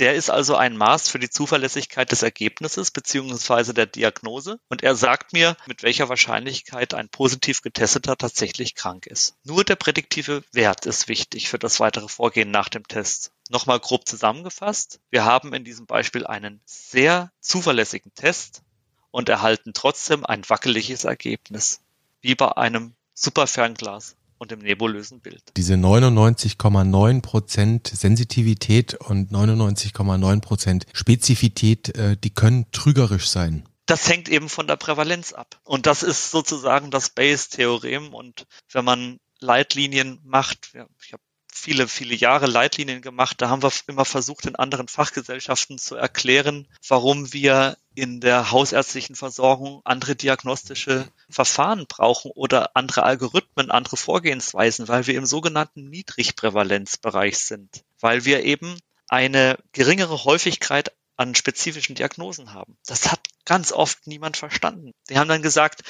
Der 0.00 0.14
ist 0.14 0.30
also 0.30 0.56
ein 0.56 0.78
Maß 0.78 1.10
für 1.10 1.18
die 1.18 1.28
Zuverlässigkeit 1.28 2.10
des 2.10 2.22
Ergebnisses 2.22 2.90
beziehungsweise 2.90 3.74
der 3.74 3.84
Diagnose 3.84 4.58
und 4.70 4.82
er 4.82 4.96
sagt 4.96 5.34
mir, 5.34 5.58
mit 5.66 5.82
welcher 5.82 6.08
Wahrscheinlichkeit 6.08 6.94
ein 6.94 7.10
positiv 7.10 7.60
getesteter 7.60 8.16
tatsächlich 8.16 8.74
krank 8.74 9.06
ist. 9.06 9.36
Nur 9.44 9.62
der 9.62 9.76
prädiktive 9.76 10.42
Wert 10.52 10.86
ist 10.86 11.08
wichtig 11.08 11.50
für 11.50 11.58
das 11.58 11.80
weitere 11.80 12.08
Vorgehen 12.08 12.50
nach 12.50 12.70
dem 12.70 12.88
Test. 12.88 13.32
Nochmal 13.50 13.78
grob 13.78 14.08
zusammengefasst. 14.08 15.00
Wir 15.10 15.26
haben 15.26 15.52
in 15.52 15.64
diesem 15.64 15.84
Beispiel 15.84 16.26
einen 16.26 16.62
sehr 16.64 17.30
zuverlässigen 17.40 18.14
Test 18.14 18.62
und 19.10 19.28
erhalten 19.28 19.74
trotzdem 19.74 20.24
ein 20.24 20.48
wackeliges 20.48 21.04
Ergebnis, 21.04 21.82
wie 22.22 22.34
bei 22.34 22.56
einem 22.56 22.94
Superfernglas 23.12 24.16
und 24.40 24.50
im 24.52 24.60
nebulösen 24.60 25.20
Bild. 25.20 25.42
Diese 25.56 25.74
99,9% 25.74 27.94
Sensitivität 27.94 28.94
und 28.94 29.30
99,9% 29.30 30.84
Spezifität, 30.92 31.96
äh, 31.96 32.16
die 32.16 32.30
können 32.30 32.66
trügerisch 32.72 33.28
sein. 33.28 33.68
Das 33.86 34.08
hängt 34.08 34.28
eben 34.28 34.48
von 34.48 34.66
der 34.66 34.76
Prävalenz 34.76 35.32
ab. 35.32 35.60
Und 35.64 35.86
das 35.86 36.02
ist 36.02 36.30
sozusagen 36.30 36.90
das 36.90 37.10
Bayes-Theorem. 37.10 38.14
Und 38.14 38.46
wenn 38.72 38.84
man 38.84 39.18
Leitlinien 39.40 40.20
macht, 40.24 40.70
ich 41.04 41.12
habe 41.12 41.22
viele, 41.52 41.88
viele 41.88 42.14
Jahre 42.14 42.46
Leitlinien 42.46 43.02
gemacht. 43.02 43.42
Da 43.42 43.48
haben 43.48 43.62
wir 43.62 43.72
immer 43.86 44.04
versucht, 44.04 44.46
in 44.46 44.56
anderen 44.56 44.88
Fachgesellschaften 44.88 45.78
zu 45.78 45.96
erklären, 45.96 46.68
warum 46.88 47.32
wir 47.32 47.76
in 48.00 48.18
der 48.20 48.50
hausärztlichen 48.50 49.14
Versorgung 49.14 49.82
andere 49.84 50.16
diagnostische 50.16 51.06
Verfahren 51.28 51.86
brauchen 51.86 52.30
oder 52.30 52.74
andere 52.74 53.02
Algorithmen, 53.02 53.70
andere 53.70 53.98
Vorgehensweisen, 53.98 54.88
weil 54.88 55.06
wir 55.06 55.16
im 55.16 55.26
sogenannten 55.26 55.90
Niedrigprävalenzbereich 55.90 57.36
sind, 57.36 57.84
weil 58.00 58.24
wir 58.24 58.42
eben 58.42 58.78
eine 59.08 59.58
geringere 59.72 60.24
Häufigkeit 60.24 60.92
an 61.18 61.34
spezifischen 61.34 61.94
Diagnosen 61.94 62.54
haben. 62.54 62.78
Das 62.86 63.12
hat 63.12 63.20
ganz 63.44 63.70
oft 63.70 64.06
niemand 64.06 64.38
verstanden. 64.38 64.92
Die 65.10 65.18
haben 65.18 65.28
dann 65.28 65.42
gesagt, 65.42 65.82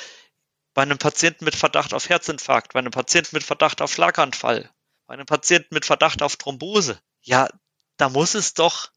bei 0.75 0.83
einem 0.83 0.99
Patienten 0.99 1.45
mit 1.45 1.55
Verdacht 1.55 1.95
auf 1.95 2.09
Herzinfarkt, 2.09 2.73
bei 2.73 2.81
einem 2.81 2.91
Patienten 2.91 3.37
mit 3.37 3.45
Verdacht 3.45 3.81
auf 3.83 3.93
Schlaganfall, 3.93 4.69
bei 5.07 5.15
einem 5.15 5.27
Patienten 5.27 5.75
mit 5.75 5.85
Verdacht 5.85 6.23
auf 6.23 6.35
Thrombose, 6.35 6.99
ja, 7.23 7.49
da 7.99 8.09
muss 8.09 8.35
es 8.35 8.55
doch 8.55 8.91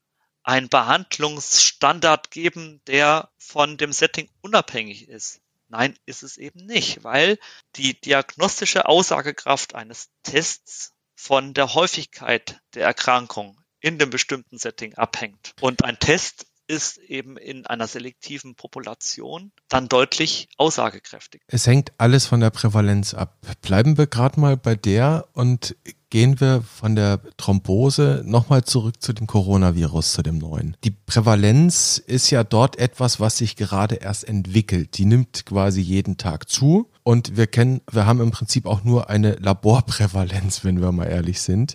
ein 0.44 0.70
Behandlungsstandard 0.70 2.32
geben, 2.32 2.82
der 2.88 3.30
von 3.38 3.78
dem 3.78 3.94
Setting 3.94 4.30
unabhängig 4.42 5.08
ist. 5.08 5.42
Nein, 5.70 5.98
ist 6.06 6.22
es 6.22 6.38
eben 6.38 6.66
nicht, 6.66 7.04
weil 7.04 7.40
die 7.76 8.00
diagnostische 8.00 8.88
Aussagekraft 8.88 9.74
eines 9.74 10.10
Tests 10.22 10.94
von 11.16 11.54
der 11.54 11.74
Häufigkeit 11.74 12.60
der 12.76 12.86
Erkrankung 12.86 13.60
in 13.80 13.98
dem 13.98 14.10
bestimmten 14.10 14.58
Setting 14.58 14.94
abhängt. 14.96 15.56
Und 15.62 15.84
ein 15.84 15.98
Test 16.00 16.46
ist 16.68 16.98
eben 16.98 17.38
in 17.38 17.66
einer 17.66 17.88
selektiven 17.88 18.56
Population 18.56 19.52
dann 19.68 19.90
deutlich 19.90 20.48
aussagekräftig. 20.58 21.42
Es 21.48 21.68
hängt 21.68 21.92
alles 21.98 22.26
von 22.26 22.40
der 22.40 22.52
Prävalenz 22.52 23.14
ab. 23.14 23.38
Bleiben 23.62 23.98
wir 23.98 24.08
gerade 24.08 24.40
mal 24.40 24.58
bei 24.58 24.76
der 24.76 25.28
und 25.34 25.76
gehen 26.14 26.40
wir 26.40 26.62
von 26.62 26.96
der 26.96 27.22
Thrombose 27.38 28.22
nochmal 28.24 28.64
zurück 28.64 29.02
zu 29.02 29.14
dem 29.14 29.26
Coronavirus, 29.26 30.14
zu 30.14 30.22
dem 30.22 30.38
neuen. 30.38 30.78
Die 30.84 30.92
Prävalenz 30.92 31.98
ist 31.98 32.30
ja 32.30 32.44
dort 32.44 32.78
etwas, 32.78 33.20
was 33.20 33.40
sich 33.40 33.56
gerade 33.56 33.96
erst 33.96 34.28
entwickelt. 34.28 35.00
Die 35.00 35.06
nimmt 35.06 35.48
quasi 35.48 35.82
jeden 35.82 36.18
Tag 36.18 36.48
zu. 36.48 36.88
Und 37.02 37.36
wir 37.36 37.48
kennen, 37.48 37.82
wir 37.92 38.06
haben 38.06 38.22
im 38.22 38.30
Prinzip 38.30 38.68
auch 38.68 38.84
nur 38.84 39.10
eine 39.10 39.38
Laborprävalenz, 39.38 40.64
wenn 40.64 40.82
wir 40.82 40.92
mal 40.92 41.06
ehrlich 41.06 41.42
sind. 41.42 41.74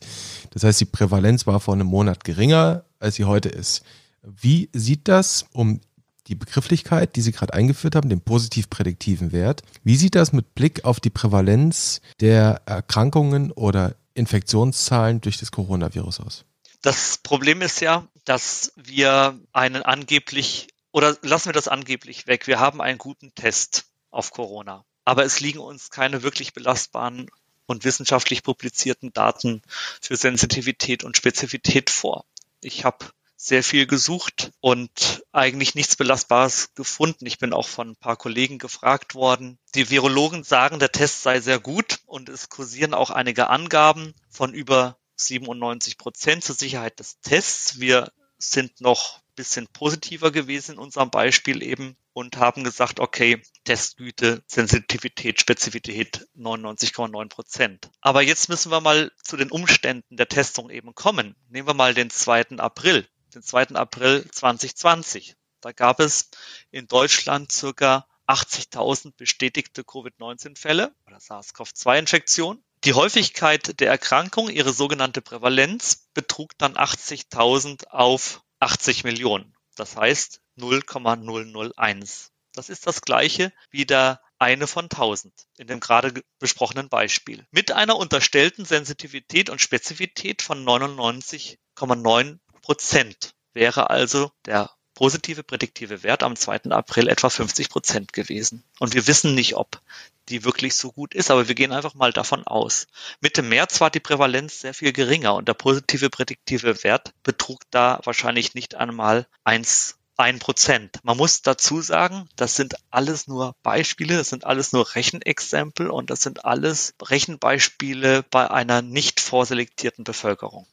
Das 0.50 0.62
heißt, 0.62 0.82
die 0.82 0.84
Prävalenz 0.84 1.48
war 1.48 1.58
vor 1.58 1.74
einem 1.74 1.88
Monat 1.88 2.22
geringer, 2.22 2.84
als 3.00 3.16
sie 3.16 3.24
heute 3.24 3.48
ist. 3.48 3.82
Wie 4.22 4.70
sieht 4.72 5.08
das 5.08 5.46
um 5.52 5.80
die 6.28 6.34
Begrifflichkeit, 6.34 7.16
die 7.16 7.22
Sie 7.22 7.32
gerade 7.32 7.54
eingeführt 7.54 7.96
haben, 7.96 8.10
den 8.10 8.20
positiv-prädiktiven 8.20 9.32
Wert. 9.32 9.62
Wie 9.82 9.96
sieht 9.96 10.14
das 10.14 10.34
mit 10.34 10.54
Blick 10.54 10.84
auf 10.84 11.00
die 11.00 11.08
Prävalenz 11.08 12.02
der 12.20 12.60
Erkrankungen 12.66 13.50
oder 13.50 13.94
Infektionszahlen 14.18 15.20
durch 15.20 15.38
das 15.38 15.50
Coronavirus 15.50 16.20
aus? 16.20 16.44
Das 16.82 17.18
Problem 17.18 17.62
ist 17.62 17.80
ja, 17.80 18.06
dass 18.24 18.72
wir 18.76 19.38
einen 19.52 19.82
angeblich, 19.82 20.68
oder 20.92 21.16
lassen 21.22 21.46
wir 21.46 21.52
das 21.52 21.68
angeblich 21.68 22.26
weg, 22.26 22.46
wir 22.46 22.60
haben 22.60 22.80
einen 22.80 22.98
guten 22.98 23.34
Test 23.34 23.86
auf 24.10 24.30
Corona. 24.30 24.84
Aber 25.04 25.24
es 25.24 25.40
liegen 25.40 25.60
uns 25.60 25.90
keine 25.90 26.22
wirklich 26.22 26.52
belastbaren 26.52 27.30
und 27.66 27.84
wissenschaftlich 27.84 28.42
publizierten 28.42 29.12
Daten 29.12 29.62
für 30.00 30.16
Sensitivität 30.16 31.04
und 31.04 31.16
Spezifität 31.16 31.90
vor. 31.90 32.24
Ich 32.60 32.84
habe 32.84 33.06
sehr 33.40 33.62
viel 33.62 33.86
gesucht 33.86 34.50
und 34.60 35.22
eigentlich 35.32 35.76
nichts 35.76 35.94
Belastbares 35.94 36.74
gefunden. 36.74 37.24
Ich 37.24 37.38
bin 37.38 37.52
auch 37.52 37.68
von 37.68 37.90
ein 37.90 37.96
paar 37.96 38.16
Kollegen 38.16 38.58
gefragt 38.58 39.14
worden. 39.14 39.58
Die 39.76 39.90
Virologen 39.90 40.42
sagen, 40.42 40.80
der 40.80 40.90
Test 40.90 41.22
sei 41.22 41.40
sehr 41.40 41.60
gut 41.60 42.00
und 42.06 42.28
es 42.28 42.48
kursieren 42.48 42.94
auch 42.94 43.10
einige 43.10 43.48
Angaben 43.48 44.12
von 44.28 44.52
über 44.52 44.98
97 45.14 45.98
Prozent 45.98 46.42
zur 46.42 46.56
Sicherheit 46.56 46.98
des 46.98 47.20
Tests. 47.20 47.78
Wir 47.78 48.12
sind 48.38 48.80
noch 48.80 49.22
bisschen 49.36 49.68
positiver 49.68 50.32
gewesen 50.32 50.72
in 50.72 50.78
unserem 50.78 51.10
Beispiel 51.10 51.62
eben 51.62 51.96
und 52.12 52.38
haben 52.38 52.64
gesagt, 52.64 52.98
okay, 52.98 53.40
Testgüte, 53.62 54.42
Sensitivität, 54.48 55.40
Spezifität 55.40 56.26
99,9 56.36 57.28
Prozent. 57.28 57.88
Aber 58.00 58.22
jetzt 58.22 58.48
müssen 58.48 58.72
wir 58.72 58.80
mal 58.80 59.12
zu 59.22 59.36
den 59.36 59.52
Umständen 59.52 60.16
der 60.16 60.28
Testung 60.28 60.70
eben 60.70 60.92
kommen. 60.96 61.36
Nehmen 61.48 61.68
wir 61.68 61.74
mal 61.74 61.94
den 61.94 62.10
2. 62.10 62.58
April 62.58 63.06
den 63.34 63.42
2. 63.42 63.68
April 63.74 64.28
2020. 64.30 65.36
Da 65.60 65.72
gab 65.72 66.00
es 66.00 66.30
in 66.70 66.86
Deutschland 66.86 67.52
circa 67.52 68.06
80.000 68.28 69.14
bestätigte 69.16 69.82
Covid-19-Fälle 69.82 70.94
oder 71.06 71.18
SARS-CoV-2-Infektion. 71.18 72.62
Die 72.84 72.92
Häufigkeit 72.92 73.80
der 73.80 73.90
Erkrankung, 73.90 74.48
ihre 74.50 74.72
sogenannte 74.72 75.22
Prävalenz, 75.22 76.08
betrug 76.14 76.56
dann 76.58 76.76
80.000 76.76 77.88
auf 77.88 78.42
80 78.60 79.04
Millionen. 79.04 79.54
Das 79.74 79.96
heißt 79.96 80.40
0,001. 80.56 82.30
Das 82.52 82.68
ist 82.68 82.86
das 82.86 83.00
gleiche 83.02 83.52
wie 83.70 83.86
der 83.86 84.20
eine 84.38 84.66
von 84.66 84.84
1000 84.84 85.32
in 85.56 85.66
dem 85.66 85.80
gerade 85.80 86.22
besprochenen 86.38 86.88
Beispiel. 86.88 87.46
Mit 87.50 87.72
einer 87.72 87.96
unterstellten 87.96 88.64
Sensitivität 88.64 89.50
und 89.50 89.60
Spezifität 89.60 90.42
von 90.42 90.64
99,9 90.64 92.38
Prozent 92.60 93.34
wäre 93.52 93.90
also 93.90 94.30
der 94.46 94.70
positive 94.94 95.44
prädiktive 95.44 96.02
Wert 96.02 96.24
am 96.24 96.34
2. 96.34 96.70
April 96.70 97.08
etwa 97.08 97.30
50 97.30 97.68
Prozent 97.68 98.12
gewesen. 98.12 98.64
Und 98.80 98.94
wir 98.94 99.06
wissen 99.06 99.34
nicht, 99.34 99.54
ob 99.54 99.80
die 100.28 100.44
wirklich 100.44 100.74
so 100.74 100.90
gut 100.90 101.14
ist, 101.14 101.30
aber 101.30 101.46
wir 101.46 101.54
gehen 101.54 101.72
einfach 101.72 101.94
mal 101.94 102.12
davon 102.12 102.44
aus. 102.46 102.88
Mitte 103.20 103.42
März 103.42 103.80
war 103.80 103.90
die 103.90 104.00
Prävalenz 104.00 104.60
sehr 104.60 104.74
viel 104.74 104.92
geringer 104.92 105.34
und 105.34 105.46
der 105.46 105.54
positive 105.54 106.10
prädiktive 106.10 106.82
Wert 106.82 107.14
betrug 107.22 107.60
da 107.70 108.00
wahrscheinlich 108.04 108.54
nicht 108.54 108.74
einmal 108.74 109.26
1 109.44 109.98
ein 110.16 110.40
Prozent. 110.40 110.98
Man 111.04 111.16
muss 111.16 111.42
dazu 111.42 111.80
sagen, 111.80 112.28
das 112.34 112.56
sind 112.56 112.74
alles 112.90 113.28
nur 113.28 113.54
Beispiele, 113.62 114.16
das 114.16 114.28
sind 114.28 114.44
alles 114.44 114.72
nur 114.72 114.96
Rechenexempel 114.96 115.90
und 115.90 116.10
das 116.10 116.22
sind 116.22 116.44
alles 116.44 116.94
Rechenbeispiele 117.00 118.24
bei 118.24 118.50
einer 118.50 118.82
nicht 118.82 119.20
vorselektierten 119.20 120.02
Bevölkerung. 120.02 120.66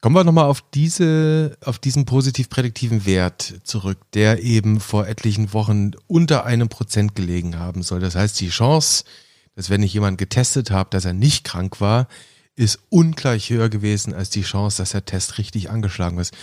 Kommen 0.00 0.14
wir 0.14 0.24
nochmal 0.24 0.44
auf 0.44 0.62
diese, 0.74 1.56
auf 1.64 1.78
diesen 1.78 2.04
positiv 2.04 2.48
prädiktiven 2.48 3.06
Wert 3.06 3.60
zurück, 3.64 3.98
der 4.12 4.42
eben 4.42 4.80
vor 4.80 5.06
etlichen 5.06 5.52
Wochen 5.52 5.92
unter 6.06 6.44
einem 6.44 6.68
Prozent 6.68 7.14
gelegen 7.14 7.58
haben 7.58 7.82
soll. 7.82 8.00
Das 8.00 8.14
heißt, 8.14 8.38
die 8.40 8.50
Chance, 8.50 9.04
dass 9.54 9.70
wenn 9.70 9.82
ich 9.82 9.94
jemanden 9.94 10.18
getestet 10.18 10.70
habe, 10.70 10.90
dass 10.90 11.06
er 11.06 11.14
nicht 11.14 11.44
krank 11.44 11.80
war, 11.80 12.08
ist 12.56 12.78
ungleich 12.88 13.50
höher 13.50 13.68
gewesen 13.68 14.14
als 14.14 14.30
die 14.30 14.42
Chance, 14.42 14.78
dass 14.78 14.90
der 14.90 15.04
Test 15.04 15.38
richtig 15.38 15.70
angeschlagen 15.70 16.18
ist. 16.18 16.34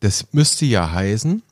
Das 0.00 0.32
müsste 0.32 0.66
ja 0.66 0.90
heißen, 0.90 1.42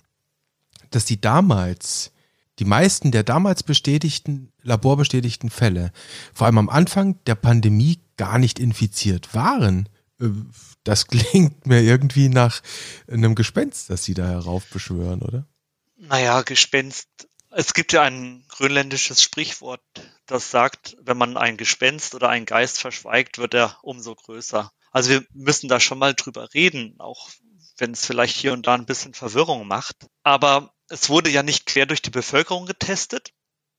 dass 0.91 1.05
die 1.05 1.21
damals, 1.21 2.13
die 2.59 2.65
meisten 2.65 3.13
der 3.13 3.23
damals 3.23 3.63
bestätigten, 3.63 4.53
laborbestätigten 4.63 5.51
Fälle, 5.51 5.93
vor 6.35 6.47
allem 6.47 6.59
am 6.59 6.69
Anfang 6.69 7.17
der 7.27 7.37
Pandemie 7.37 8.01
gar 8.17 8.39
nicht 8.39 8.59
infiziert 8.59 9.35
waren. 9.35 9.89
Das 10.89 11.07
klingt 11.07 11.67
mir 11.67 11.83
irgendwie 11.83 12.31
nach 12.31 12.63
einem 13.09 13.35
Gespenst, 13.35 13.91
das 13.91 14.05
sie 14.05 14.15
da 14.15 14.27
heraufbeschwören, 14.27 15.21
oder? 15.21 15.47
Naja, 15.99 16.41
Gespenst. 16.41 17.29
Es 17.51 17.75
gibt 17.75 17.93
ja 17.93 18.01
ein 18.01 18.47
grönländisches 18.49 19.23
Sprichwort, 19.23 19.83
das 20.25 20.51
sagt, 20.51 20.97
wenn 21.03 21.19
man 21.19 21.37
ein 21.37 21.59
Gespenst 21.59 22.15
oder 22.15 22.31
einen 22.31 22.47
Geist 22.47 22.79
verschweigt, 22.81 23.37
wird 23.37 23.53
er 23.53 23.77
umso 23.83 24.15
größer. 24.15 24.73
Also 24.91 25.11
wir 25.11 25.27
müssen 25.35 25.69
da 25.69 25.79
schon 25.79 25.99
mal 25.99 26.15
drüber 26.15 26.55
reden, 26.55 26.95
auch 27.01 27.29
wenn 27.77 27.91
es 27.91 28.07
vielleicht 28.07 28.39
hier 28.39 28.55
und 28.55 28.67
da 28.67 28.73
ein 28.73 28.87
bisschen 28.87 29.13
Verwirrung 29.13 29.69
macht. 29.69 30.07
Aber 30.23 30.73
es 30.89 31.11
wurde 31.11 31.29
ja 31.29 31.43
nicht 31.43 31.67
quer 31.67 31.85
durch 31.85 32.01
die 32.01 32.09
Bevölkerung 32.09 32.65
getestet, 32.65 33.35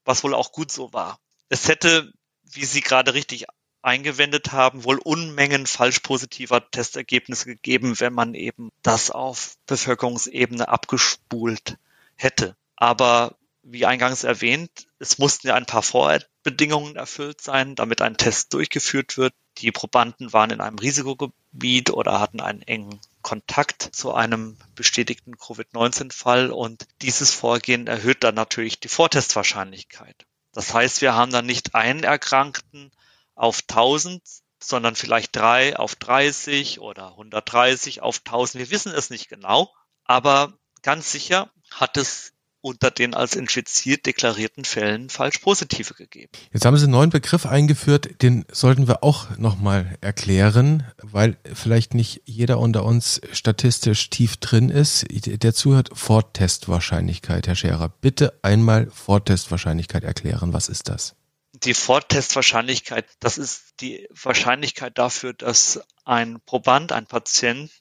was 0.06 0.24
wohl 0.24 0.36
auch 0.36 0.51
gut 0.51 0.72
so 0.72 0.94
war. 0.94 1.18
Es 1.48 1.70
hätte, 1.70 2.13
wie 2.44 2.66
Sie 2.66 2.82
gerade 2.82 3.16
richtig 3.16 3.48
eingewendet 3.81 4.51
haben, 4.51 4.83
wohl 4.83 4.98
Unmengen 4.98 5.65
falsch 5.65 6.00
positiver 6.00 6.69
Testergebnisse 6.69 7.45
gegeben, 7.45 8.00
wenn 8.00 8.13
man 8.13 8.33
eben 8.33 8.69
das 8.81 9.12
auf 9.12 9.55
Bevölkerungsebene 9.67 10.67
abgespult 10.67 11.77
hätte. 12.15 12.55
Aber 12.75 13.36
wie 13.63 13.86
eingangs 13.86 14.24
erwähnt, 14.24 14.88
es 15.00 15.17
mussten 15.17 15.48
ja 15.48 15.55
ein 15.55 15.65
paar 15.65 15.83
Vorbedingungen 15.83 16.95
erfüllt 16.95 17.41
sein, 17.41 17.75
damit 17.75 18.01
ein 18.01 18.17
Test 18.17 18.53
durchgeführt 18.53 19.17
wird. 19.17 19.33
Die 19.59 19.71
Probanden 19.71 20.33
waren 20.33 20.50
in 20.50 20.62
einem 20.62 20.79
Risikogebiet 20.79 21.91
oder 21.91 22.19
hatten 22.19 22.41
einen 22.41 22.62
engen 22.62 23.00
Kontakt 23.21 23.89
zu 23.93 24.13
einem 24.13 24.57
bestätigten 24.75 25.38
Covid-19-Fall 25.38 26.51
und 26.51 26.88
dieses 27.01 27.31
Vorgehen 27.33 27.88
erhöht 27.88 28.24
dann 28.24 28.36
natürlich 28.36 28.79
die 28.79 28.88
Vortestwahrscheinlichkeit. 28.88 30.25
Das 30.53 30.74
heißt, 30.74 31.01
wir 31.01 31.13
haben 31.13 31.31
dann 31.31 31.45
nicht 31.45 31.75
einen 31.75 32.03
Erkrankten 32.03 32.91
auf 33.39 33.62
1000, 33.67 34.22
sondern 34.62 34.96
vielleicht 34.96 35.36
drei 35.36 35.77
auf 35.77 35.96
30 35.96 36.81
oder 36.81 37.12
130 37.12 38.01
auf 38.01 38.22
1000. 38.25 38.60
Wir 38.62 38.72
wissen 38.72 38.91
es 38.91 39.10
nicht 39.10 39.29
genau, 39.29 39.74
aber 40.03 40.53
ganz 40.84 41.12
sicher 41.12 41.50
hat 41.72 41.98
es 41.98 42.34
unter 42.62 42.91
den 42.91 43.13
als 43.13 43.38
infiziert 43.38 44.05
deklarierten 44.05 44.65
Fällen 44.65 45.10
falsch 45.10 45.38
positive 45.38 45.93
gegeben. 45.93 46.29
Jetzt 46.51 46.65
haben 46.65 46.75
Sie 46.75 46.84
einen 46.84 46.91
neuen 46.91 47.10
Begriff 47.10 47.46
eingeführt, 47.46 48.22
den 48.22 48.43
sollten 48.51 48.89
wir 48.89 49.01
auch 49.01 49.38
nochmal 49.38 49.98
erklären, 50.01 50.84
weil 51.01 51.38
vielleicht 51.53 51.93
nicht 51.93 52.24
jeder 52.25 52.60
unter 52.60 52.84
uns 52.84 53.22
statistisch 53.31 54.10
tief 54.10 54.36
drin 54.36 54.69
ist. 54.69 55.05
Der 55.10 55.53
zuhört 55.53 55.91
Vortestwahrscheinlichkeit, 55.93 57.48
Herr 57.48 57.55
Scherer. 57.55 57.88
Bitte 58.01 58.38
einmal 58.41 58.89
Vortestwahrscheinlichkeit 58.91 60.03
erklären. 60.03 60.51
Was 60.51 60.67
ist 60.67 60.89
das? 60.89 61.15
Die 61.63 61.74
Vortestwahrscheinlichkeit, 61.74 63.06
das 63.20 63.38
ist 63.38 63.82
die 63.82 64.08
Wahrscheinlichkeit 64.12 64.98
dafür, 64.98 65.34
dass 65.34 65.82
ein 66.06 66.39
Proband, 66.46 66.92
ein 66.92 67.06
Patient 67.06 67.72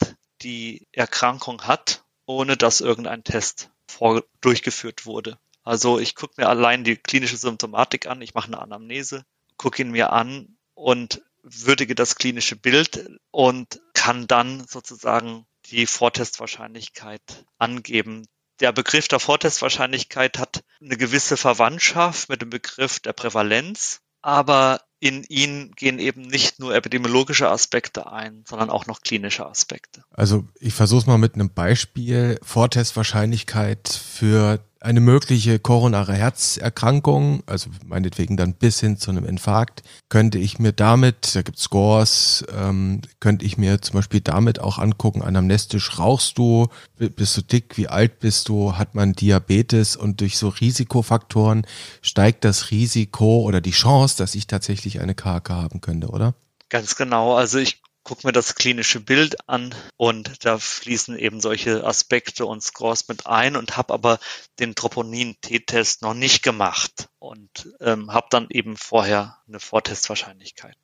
die 0.43 0.89
Erkrankung 0.93 1.63
hat, 1.63 2.05
ohne 2.27 2.57
dass 2.57 2.81
irgendein 2.81 3.25
Test 3.25 3.71
vor, 3.87 4.25
durchgeführt 4.41 5.07
wurde. 5.07 5.39
Also 5.63 5.99
ich 5.99 6.15
gucke 6.15 6.35
mir 6.39 6.49
allein 6.49 6.83
die 6.83 6.97
klinische 6.97 7.37
Symptomatik 7.37 8.07
an, 8.07 8.23
ich 8.23 8.35
mache 8.35 8.49
eine 8.49 8.61
Anamnese, 8.61 9.25
gucke 9.57 9.83
ihn 9.83 9.91
mir 9.91 10.13
an 10.13 10.57
und 10.75 11.23
würdige 11.43 11.95
das 11.95 12.17
klinische 12.17 12.57
Bild 12.57 13.09
und 13.31 13.81
kann 13.95 14.27
dann 14.27 14.67
sozusagen 14.67 15.47
die 15.67 15.87
Vortestwahrscheinlichkeit 15.87 17.45
angeben. 17.59 18.27
Der 18.61 18.73
Begriff 18.73 19.09
der 19.09 19.21
Vortestwahrscheinlichkeit 19.21 20.39
hat 20.39 20.65
eine 20.81 20.97
gewisse 20.97 21.37
Verwandtschaft 21.37 22.29
mit 22.29 22.43
dem 22.43 22.51
Begriff 22.51 22.99
der 23.01 23.13
Prävalenz, 23.13 24.01
aber 24.21 24.81
in 25.01 25.23
ihn 25.25 25.73
gehen 25.77 26.01
eben 26.01 26.23
nicht 26.23 26.59
nur 26.59 26.75
epidemiologische 26.75 27.49
Aspekte 27.49 28.11
ein, 28.11 28.45
sondern 28.49 28.69
auch 28.69 28.87
noch 28.87 29.01
klinische 29.01 29.47
Aspekte. 29.47 30.03
Also 30.11 30.45
ich 30.59 30.75
versuche 30.75 31.01
es 31.03 31.07
mal 31.07 31.19
mit 31.19 31.35
einem 31.35 31.51
Beispiel. 31.51 32.39
Vortestwahrscheinlichkeit 32.43 33.89
für 33.89 34.59
eine 34.81 35.01
mögliche 35.01 35.59
koronare 35.59 36.15
Herzerkrankung, 36.15 37.43
also 37.47 37.71
meinetwegen 37.85 38.37
dann 38.37 38.55
bis 38.55 38.79
hin 38.79 38.97
zu 38.97 39.11
einem 39.11 39.25
Infarkt, 39.25 39.83
könnte 40.09 40.39
ich 40.39 40.59
mir 40.59 40.73
damit, 40.73 41.35
da 41.35 41.43
gibt 41.43 41.59
Scores, 41.59 42.45
ähm, 42.57 43.03
könnte 43.19 43.45
ich 43.45 43.59
mir 43.59 43.83
zum 43.83 43.95
Beispiel 43.95 44.21
damit 44.21 44.61
auch 44.61 44.79
angucken, 44.79 45.23
anamnestisch 45.23 45.99
rauchst 45.99 46.39
du, 46.39 46.69
bist 46.97 47.37
du 47.37 47.43
dick, 47.43 47.77
wie 47.77 47.89
alt 47.89 48.21
bist 48.21 48.49
du, 48.49 48.77
hat 48.77 48.95
man 48.95 49.15
Diabetes 49.15 49.97
und 49.97 50.21
durch 50.21 50.39
so 50.39 50.49
Risikofaktoren 50.49 51.67
steigt 52.01 52.45
das 52.45 52.71
Risiko 52.71 53.43
oder 53.43 53.61
die 53.61 53.73
Chance, 53.73 54.17
dass 54.19 54.37
ich 54.37 54.47
tatsächlich 54.47 55.01
eine 55.01 55.15
KK 55.15 55.51
haben 55.51 55.81
könnte, 55.81 56.09
oder? 56.09 56.35
Ganz 56.69 56.97
genau. 56.97 57.35
Also 57.35 57.59
ich 57.59 57.81
gucke 58.09 58.27
mir 58.27 58.33
das 58.33 58.55
klinische 58.55 59.01
Bild 59.01 59.37
an 59.51 59.75
und 59.99 60.47
da 60.47 60.57
fließen 60.57 61.19
eben 61.19 61.43
solche 61.43 61.85
Aspekte 61.85 62.47
und 62.47 62.63
Scores 62.63 63.07
mit 63.07 63.27
ein 63.27 63.55
und 63.55 63.77
habe 63.77 63.93
aber 63.93 64.19
den 64.59 64.75
Troponin-T-Test 64.75 66.01
noch 66.01 66.15
nicht 66.15 66.43
gemacht 66.43 67.11
und 67.19 67.69
ähm, 67.81 68.11
habe 68.11 68.29
dann 68.31 68.47
eben 68.49 68.79
vorher 68.79 69.37
eine 69.47 69.61
Vortestwahrscheinlichkeit. 69.61 70.75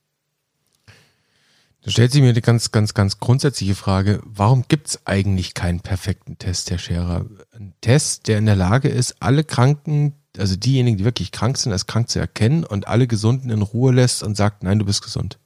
Da 1.80 1.90
stellt 1.90 2.12
sich 2.12 2.20
mir 2.20 2.28
eine 2.28 2.42
ganz, 2.42 2.72
ganz, 2.72 2.92
ganz 2.92 3.18
grundsätzliche 3.20 3.74
Frage, 3.74 4.20
warum 4.24 4.66
gibt 4.68 4.88
es 4.88 5.06
eigentlich 5.06 5.54
keinen 5.54 5.80
perfekten 5.80 6.36
Test, 6.36 6.70
Herr 6.70 6.78
Scherer? 6.78 7.24
Ein 7.52 7.72
Test, 7.80 8.28
der 8.28 8.36
in 8.36 8.44
der 8.44 8.56
Lage 8.56 8.90
ist, 8.90 9.16
alle 9.20 9.44
Kranken, 9.44 10.14
also 10.36 10.56
diejenigen, 10.56 10.98
die 10.98 11.04
wirklich 11.06 11.32
krank 11.32 11.56
sind, 11.56 11.72
als 11.72 11.86
krank 11.86 12.10
zu 12.10 12.18
erkennen 12.18 12.64
und 12.64 12.86
alle 12.86 13.06
Gesunden 13.06 13.48
in 13.48 13.62
Ruhe 13.62 13.94
lässt 13.94 14.22
und 14.22 14.34
sagt, 14.34 14.62
nein, 14.62 14.78
du 14.78 14.84
bist 14.84 15.02
gesund. 15.02 15.38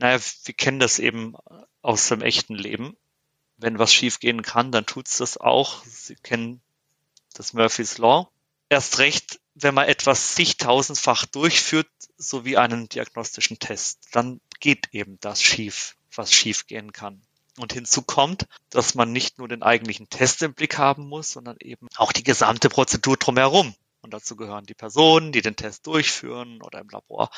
Naja, 0.00 0.18
wir 0.44 0.54
kennen 0.54 0.80
das 0.80 0.98
eben 0.98 1.34
aus 1.82 2.08
dem 2.08 2.22
echten 2.22 2.54
Leben. 2.54 2.96
Wenn 3.58 3.78
was 3.78 3.92
schiefgehen 3.92 4.40
kann, 4.40 4.72
dann 4.72 4.86
tut's 4.86 5.18
das 5.18 5.36
auch. 5.36 5.84
Sie 5.84 6.16
kennen 6.16 6.62
das 7.34 7.52
Murphy's 7.52 7.98
Law. 7.98 8.30
Erst 8.70 8.98
recht, 8.98 9.40
wenn 9.54 9.74
man 9.74 9.88
etwas 9.88 10.34
zigtausendfach 10.34 11.26
durchführt, 11.26 11.90
so 12.16 12.46
wie 12.46 12.56
einen 12.56 12.88
diagnostischen 12.88 13.58
Test, 13.58 14.08
dann 14.12 14.40
geht 14.58 14.88
eben 14.92 15.18
das 15.20 15.42
schief, 15.42 15.96
was 16.14 16.32
schiefgehen 16.32 16.92
kann. 16.92 17.20
Und 17.58 17.74
hinzu 17.74 18.00
kommt, 18.00 18.46
dass 18.70 18.94
man 18.94 19.12
nicht 19.12 19.38
nur 19.38 19.48
den 19.48 19.62
eigentlichen 19.62 20.08
Test 20.08 20.40
im 20.40 20.54
Blick 20.54 20.78
haben 20.78 21.08
muss, 21.08 21.32
sondern 21.32 21.58
eben 21.60 21.88
auch 21.96 22.12
die 22.12 22.24
gesamte 22.24 22.70
Prozedur 22.70 23.18
drumherum. 23.18 23.74
Und 24.02 24.14
dazu 24.14 24.36
gehören 24.36 24.64
die 24.64 24.74
Personen, 24.74 25.32
die 25.32 25.42
den 25.42 25.56
Test 25.56 25.86
durchführen 25.86 26.62
oder 26.62 26.80
im 26.80 26.88
Labor 26.88 27.30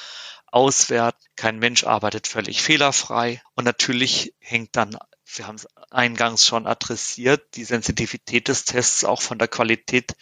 auswerten. 0.47 1.25
Kein 1.35 1.59
Mensch 1.59 1.85
arbeitet 1.85 2.27
völlig 2.27 2.63
fehlerfrei. 2.63 3.43
Und 3.55 3.65
natürlich 3.65 4.35
hängt 4.39 4.77
dann, 4.77 4.97
wir 5.25 5.47
haben 5.47 5.57
es 5.57 5.67
eingangs 5.91 6.47
schon 6.47 6.67
adressiert, 6.67 7.57
die 7.57 7.65
Sensitivität 7.65 8.49
des 8.49 8.65
Tests 8.65 9.05
auch 9.05 9.23
von 9.23 9.39
der 9.39 9.49
Qualität 9.49 10.17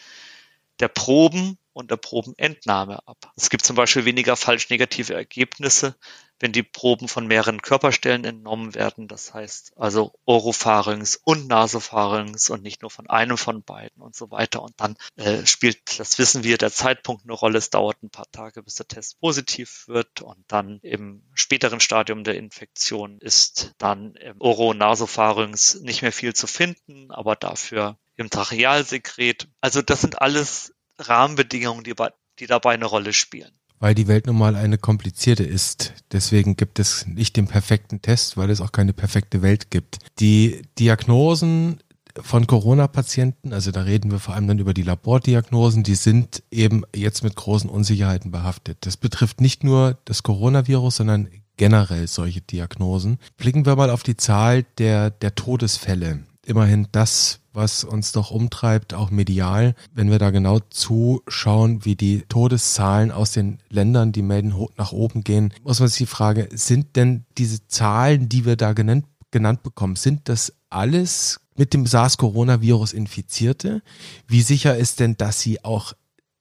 der 0.79 0.89
Proben 0.89 1.59
und 1.73 1.91
der 1.91 1.97
Probenentnahme 1.97 3.07
ab. 3.07 3.33
Es 3.37 3.51
gibt 3.51 3.65
zum 3.65 3.77
Beispiel 3.77 4.05
weniger 4.05 4.37
falsch 4.37 4.71
negative 4.71 5.15
Ergebnisse, 5.15 5.97
wenn 6.41 6.53
die 6.53 6.63
Proben 6.63 7.07
von 7.07 7.27
mehreren 7.27 7.63
Körperstellen 7.63 8.25
entnommen 8.25 8.75
werden. 8.75 9.07
Das 9.07 9.33
heißt 9.33 9.75
also 9.77 10.13
Oropharynx 10.25 11.21
und 11.23 11.47
Nasopharynx 11.47 12.51
und 12.51 12.63
nicht 12.63 12.83
nur 12.83 12.91
von 12.91 13.09
einem 13.09 13.37
von 13.37 13.63
beiden 13.63 14.03
und 14.03 14.17
so 14.17 14.31
weiter. 14.31 14.63
Und 14.63 14.73
dann 14.79 14.97
äh, 15.17 15.45
spielt, 15.47 16.01
das 16.01 16.19
wissen 16.19 16.43
wir, 16.43 16.57
der 16.59 16.73
Zeitpunkt 16.73 17.25
eine 17.25 17.35
Rolle. 17.35 17.59
Es 17.59 17.71
dauert 17.71 18.03
ein 18.03 18.11
paar 18.11 18.31
Tage, 18.33 18.63
bis 18.63 18.77
der 18.77 18.89
Test 18.89 19.21
positiv 19.21 19.85
wird. 19.87 20.23
Und 20.23 20.43
dann 20.49 20.81
im 20.83 21.23
späteren 21.35 21.81
Stadium 21.81 22.25
der 22.25 22.37
Infektion 22.37 23.19
ist 23.19 23.75
dann 23.79 24.15
im 24.15 24.41
Oronasopharynx 24.41 25.81
nicht 25.81 26.01
mehr 26.01 26.13
viel 26.13 26.35
zu 26.35 26.47
finden, 26.47 27.11
aber 27.11 27.37
dafür 27.37 27.99
im 28.17 28.31
Trachealsekret. 28.31 29.49
Also 29.61 29.83
das 29.83 30.01
sind 30.01 30.23
alles 30.23 30.75
Rahmenbedingungen, 30.99 31.85
die, 31.85 31.95
die 32.39 32.47
dabei 32.47 32.75
eine 32.75 32.87
Rolle 32.87 33.13
spielen. 33.13 33.60
Weil 33.81 33.95
die 33.95 34.07
Welt 34.07 34.27
nun 34.27 34.39
mal 34.39 34.55
eine 34.55 34.79
komplizierte 34.79 35.43
ist. 35.43 35.95
Deswegen 36.13 36.55
gibt 36.55 36.79
es 36.79 37.07
nicht 37.07 37.37
den 37.37 37.49
perfekten 37.49 38.03
Test, 38.03 38.37
weil 38.37 38.51
es 38.51 38.61
auch 38.61 38.73
keine 38.73 38.93
perfekte 38.93 39.43
Welt 39.43 39.71
gibt. 39.71 39.99
Die 40.21 40.63
Diagnosen 40.79 41.81
von 42.21 42.47
Corona-Patienten, 42.47 43.53
also 43.53 43.71
da 43.71 43.83
reden 43.83 44.11
wir 44.11 44.19
vor 44.19 44.35
allem 44.35 44.49
dann 44.49 44.59
über 44.59 44.75
die 44.75 44.83
Labordiagnosen, 44.83 45.83
die 45.83 45.95
sind 45.95 46.43
eben 46.51 46.83
jetzt 46.95 47.23
mit 47.25 47.37
großen 47.37 47.71
Unsicherheiten 47.71 48.31
behaftet. 48.31 48.79
Das 48.83 48.97
betrifft 48.97 49.41
nicht 49.41 49.65
nur 49.65 49.99
das 50.05 50.23
Coronavirus, 50.23 50.97
sondern 50.97 51.29
generell 51.57 52.09
solche 52.09 52.41
Diagnosen. 52.41 53.19
Blicken 53.37 53.67
wir 53.67 53.77
mal 53.77 53.91
auf 53.91 54.03
die 54.03 54.17
Zahl 54.17 54.65
der, 54.79 55.11
der 55.11 55.35
Todesfälle. 55.35 56.21
Immerhin 56.51 56.89
das, 56.91 57.39
was 57.53 57.85
uns 57.85 58.11
doch 58.11 58.33
umtreibt, 58.33 58.93
auch 58.93 59.13
medial. 59.13 59.77
Wenn 59.95 60.11
wir 60.11 60.19
da 60.19 60.31
genau 60.31 60.59
zuschauen, 60.59 61.85
wie 61.85 61.95
die 61.95 62.23
Todeszahlen 62.23 63.13
aus 63.13 63.31
den 63.31 63.59
Ländern, 63.69 64.11
die 64.11 64.23
melden 64.23 64.53
nach 64.77 64.91
oben 64.91 65.23
gehen, 65.23 65.55
muss 65.63 65.79
man 65.79 65.89
sich 65.89 65.99
die 65.99 66.07
Frage, 66.07 66.49
sind 66.53 66.97
denn 66.97 67.25
diese 67.39 67.69
Zahlen, 67.69 68.29
die 68.29 68.47
wir 68.47 68.57
da 68.57 68.73
genannt, 68.73 69.05
genannt 69.31 69.63
bekommen, 69.63 69.95
sind 69.95 70.29
das 70.29 70.53
alles 70.71 71.39
mit 71.55 71.73
dem 71.73 71.87
SARS-Coronavirus 71.87 72.95
Infizierte? 72.95 73.81
Wie 74.27 74.43
sicher 74.43 74.77
ist 74.77 74.99
denn, 74.99 75.17
dass 75.17 75.39
sie 75.39 75.65
auch 75.65 75.93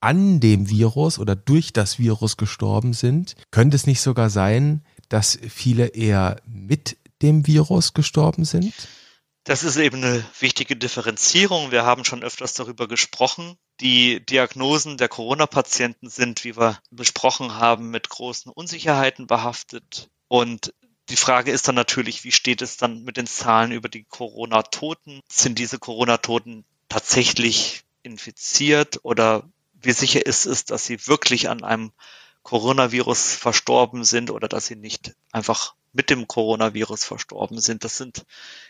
an 0.01 0.39
dem 0.39 0.71
Virus 0.71 1.19
oder 1.19 1.35
durch 1.35 1.71
das 1.71 1.99
Virus 1.99 2.35
gestorben 2.35 2.93
sind? 2.93 3.35
Könnte 3.51 3.75
es 3.75 3.85
nicht 3.85 4.01
sogar 4.01 4.31
sein, 4.31 4.81
dass 5.07 5.37
viele 5.49 5.85
eher 5.89 6.37
mit 6.47 6.97
dem 7.21 7.45
Virus 7.45 7.93
gestorben 7.93 8.43
sind? 8.43 8.73
Das 9.43 9.63
ist 9.63 9.77
eben 9.77 10.03
eine 10.03 10.23
wichtige 10.39 10.75
Differenzierung. 10.75 11.71
Wir 11.71 11.83
haben 11.83 12.05
schon 12.05 12.23
öfters 12.23 12.53
darüber 12.53 12.87
gesprochen. 12.87 13.57
Die 13.79 14.23
Diagnosen 14.25 14.97
der 14.97 15.07
Corona-Patienten 15.07 16.09
sind, 16.09 16.43
wie 16.43 16.57
wir 16.57 16.79
besprochen 16.91 17.55
haben, 17.55 17.89
mit 17.89 18.09
großen 18.09 18.51
Unsicherheiten 18.51 19.27
behaftet. 19.27 20.09
Und 20.27 20.73
die 21.09 21.15
Frage 21.15 21.51
ist 21.51 21.67
dann 21.67 21.75
natürlich, 21.75 22.23
wie 22.23 22.31
steht 22.31 22.61
es 22.61 22.77
dann 22.77 23.03
mit 23.03 23.17
den 23.17 23.25
Zahlen 23.25 23.71
über 23.71 23.89
die 23.89 24.03
Corona-Toten? 24.03 25.21
Sind 25.27 25.57
diese 25.57 25.79
Corona-Toten 25.79 26.65
tatsächlich 26.87 27.83
infiziert 28.03 28.99
oder 29.03 29.49
wie 29.73 29.93
sicher 29.93 30.25
ist 30.25 30.45
es, 30.45 30.65
dass 30.65 30.85
sie 30.85 31.07
wirklich 31.07 31.49
an 31.49 31.63
einem 31.63 31.91
Coronavirus 32.43 33.35
verstorben 33.35 34.03
sind 34.03 34.31
oder 34.31 34.47
dass 34.47 34.67
sie 34.67 34.75
nicht 34.75 35.15
einfach 35.31 35.75
mit 35.93 36.09
dem 36.09 36.27
Coronavirus 36.27 37.03
verstorben 37.03 37.59
sind. 37.59 37.83
Das 37.83 37.97
sind 37.97 38.25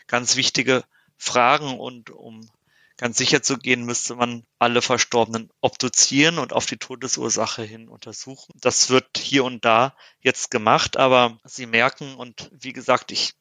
ganz 0.06 0.36
wichtige 0.36 0.84
Fragen 1.16 1.78
und 1.78 2.10
um 2.10 2.48
ganz 2.96 3.16
sicher 3.16 3.42
zu 3.42 3.56
gehen, 3.56 3.84
müsste 3.84 4.14
man 4.14 4.44
alle 4.58 4.82
Verstorbenen 4.82 5.50
obduzieren 5.62 6.38
und 6.38 6.52
auf 6.52 6.66
die 6.66 6.76
Todesursache 6.76 7.62
hin 7.62 7.88
untersuchen. 7.88 8.52
Das 8.60 8.90
wird 8.90 9.16
hier 9.16 9.44
und 9.44 9.64
da 9.64 9.96
jetzt 10.20 10.50
gemacht, 10.50 10.98
aber 10.98 11.38
Sie 11.44 11.64
merken 11.64 12.14
und 12.14 12.50
wie 12.52 12.74
gesagt, 12.74 13.10
ich 13.10 13.32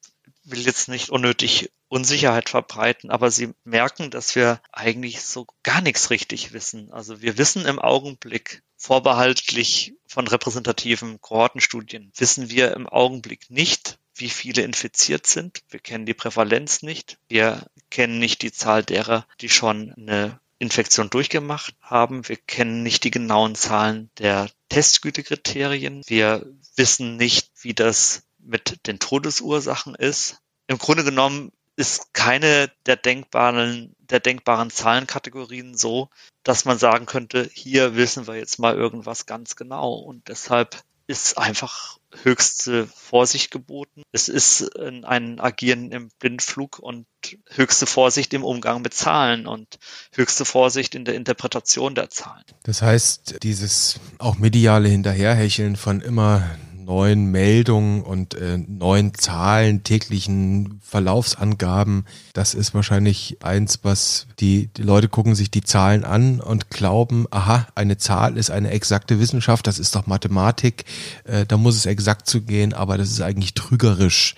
will 0.43 0.61
jetzt 0.61 0.87
nicht 0.87 1.09
unnötig 1.09 1.71
Unsicherheit 1.89 2.49
verbreiten, 2.49 3.09
aber 3.09 3.31
sie 3.31 3.53
merken, 3.63 4.11
dass 4.11 4.35
wir 4.35 4.61
eigentlich 4.71 5.21
so 5.21 5.47
gar 5.63 5.81
nichts 5.81 6.11
richtig 6.11 6.53
wissen. 6.53 6.91
Also 6.93 7.21
wir 7.21 7.37
wissen 7.37 7.65
im 7.65 7.79
Augenblick 7.79 8.61
vorbehaltlich 8.77 9.95
von 10.07 10.27
repräsentativen 10.27 11.19
Kohortenstudien, 11.19 12.11
wissen 12.15 12.49
wir 12.49 12.73
im 12.73 12.87
Augenblick 12.87 13.49
nicht, 13.49 13.97
wie 14.13 14.29
viele 14.29 14.61
infiziert 14.61 15.27
sind. 15.27 15.63
Wir 15.69 15.79
kennen 15.79 16.05
die 16.05 16.13
Prävalenz 16.13 16.83
nicht. 16.83 17.17
Wir 17.27 17.65
kennen 17.89 18.19
nicht 18.19 18.41
die 18.41 18.51
Zahl 18.51 18.83
derer, 18.83 19.25
die 19.41 19.49
schon 19.49 19.93
eine 19.93 20.39
Infektion 20.59 21.09
durchgemacht 21.09 21.73
haben. 21.81 22.27
Wir 22.27 22.35
kennen 22.35 22.83
nicht 22.83 23.03
die 23.03 23.11
genauen 23.11 23.55
Zahlen 23.55 24.11
der 24.17 24.49
Testgütekriterien. 24.67 26.03
Wir 26.07 26.45
wissen 26.75 27.15
nicht, 27.17 27.49
wie 27.61 27.73
das 27.73 28.23
mit 28.37 28.85
den 28.85 28.99
Todesursachen 28.99 29.95
ist. 29.95 30.41
Im 30.67 30.77
Grunde 30.77 31.03
genommen 31.03 31.51
ist 31.79 32.13
keine 32.13 32.69
der 32.85 32.97
denkbaren, 32.97 33.95
der 33.99 34.19
denkbaren 34.19 34.69
Zahlenkategorien 34.69 35.77
so, 35.77 36.09
dass 36.43 36.65
man 36.65 36.77
sagen 36.77 37.05
könnte, 37.05 37.49
hier 37.53 37.95
wissen 37.95 38.27
wir 38.27 38.35
jetzt 38.35 38.59
mal 38.59 38.75
irgendwas 38.75 39.25
ganz 39.25 39.55
genau. 39.55 39.93
Und 39.93 40.27
deshalb 40.27 40.83
ist 41.07 41.37
einfach 41.37 41.97
höchste 42.23 42.85
Vorsicht 42.87 43.49
geboten. 43.49 44.03
Es 44.11 44.27
ist 44.27 44.77
ein 44.77 45.39
Agieren 45.39 45.93
im 45.93 46.09
Blindflug 46.19 46.79
und 46.79 47.05
höchste 47.49 47.85
Vorsicht 47.85 48.33
im 48.33 48.43
Umgang 48.43 48.81
mit 48.81 48.93
Zahlen 48.93 49.47
und 49.47 49.79
höchste 50.11 50.43
Vorsicht 50.43 50.95
in 50.95 51.05
der 51.05 51.15
Interpretation 51.15 51.95
der 51.95 52.09
Zahlen. 52.09 52.43
Das 52.63 52.81
heißt, 52.81 53.37
dieses 53.41 54.01
auch 54.17 54.37
mediale 54.37 54.89
Hinterherhecheln 54.89 55.77
von 55.77 56.01
immer 56.01 56.43
neuen 56.89 57.25
Meldungen 57.25 58.01
und 58.01 58.33
äh, 58.33 58.57
neuen 58.57 59.13
Zahlen, 59.13 59.83
täglichen 59.83 60.81
Verlaufsangaben. 60.83 62.07
Das 62.33 62.55
ist 62.55 62.73
wahrscheinlich 62.73 63.37
eins, 63.43 63.81
was 63.83 64.25
die, 64.39 64.73
die 64.75 64.81
Leute 64.81 65.07
gucken 65.07 65.35
sich 65.35 65.51
die 65.51 65.61
Zahlen 65.61 66.03
an 66.03 66.41
und 66.41 66.71
glauben, 66.71 67.27
aha, 67.29 67.67
eine 67.75 67.99
Zahl 67.99 68.37
ist 68.37 68.49
eine 68.49 68.71
exakte 68.71 69.19
Wissenschaft, 69.19 69.67
das 69.67 69.77
ist 69.77 69.95
doch 69.95 70.07
Mathematik, 70.07 70.85
äh, 71.25 71.45
da 71.45 71.57
muss 71.57 71.75
es 71.75 71.85
exakt 71.85 72.27
zu 72.27 72.41
gehen, 72.41 72.73
aber 72.73 72.97
das 72.97 73.11
ist 73.11 73.21
eigentlich 73.21 73.53
trügerisch, 73.53 74.33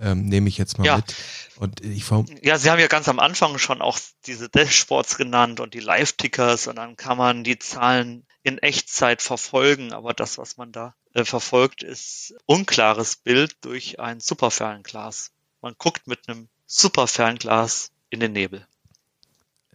ähm, 0.00 0.26
nehme 0.26 0.48
ich 0.48 0.58
jetzt 0.58 0.78
mal 0.78 0.86
ja. 0.86 0.96
mit. 0.96 1.14
Und 1.56 1.80
ich 1.80 2.04
ja, 2.42 2.58
Sie 2.58 2.70
haben 2.72 2.80
ja 2.80 2.88
ganz 2.88 3.08
am 3.08 3.20
Anfang 3.20 3.58
schon 3.58 3.80
auch 3.80 4.00
diese 4.26 4.48
Dashboards 4.48 5.16
genannt 5.16 5.60
und 5.60 5.74
die 5.74 5.80
Live-Tickers 5.80 6.66
und 6.66 6.74
dann 6.74 6.96
kann 6.96 7.16
man 7.16 7.44
die 7.44 7.60
Zahlen 7.60 8.26
in 8.44 8.58
Echtzeit 8.58 9.22
verfolgen, 9.22 9.92
aber 9.92 10.12
das, 10.12 10.38
was 10.38 10.56
man 10.58 10.70
da 10.70 10.94
äh, 11.14 11.24
verfolgt, 11.24 11.82
ist 11.82 12.34
unklares 12.46 13.16
Bild 13.16 13.56
durch 13.62 13.98
ein 13.98 14.20
Superfernglas. 14.20 15.32
Man 15.62 15.74
guckt 15.78 16.06
mit 16.06 16.28
einem 16.28 16.48
Superfernglas 16.66 17.90
in 18.10 18.20
den 18.20 18.32
Nebel. 18.32 18.66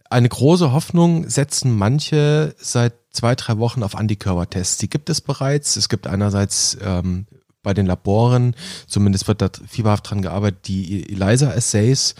Eine 0.08 0.28
große 0.28 0.72
Hoffnung 0.72 1.28
setzen 1.28 1.76
manche 1.76 2.54
seit 2.58 2.94
zwei, 3.10 3.34
drei 3.34 3.58
Wochen 3.58 3.82
auf 3.82 3.96
Antikörpertests. 3.96 4.78
Die 4.78 4.88
gibt 4.88 5.10
es 5.10 5.20
bereits. 5.20 5.76
Es 5.76 5.88
gibt 5.88 6.06
einerseits 6.06 6.78
ähm, 6.80 7.26
bei 7.62 7.74
den 7.74 7.86
Laboren, 7.86 8.54
zumindest 8.86 9.28
wird 9.28 9.42
da 9.42 9.50
fieberhaft 9.66 10.10
dran 10.10 10.22
gearbeitet, 10.22 10.66
die 10.68 11.10
ELISA-Assays, 11.12 12.14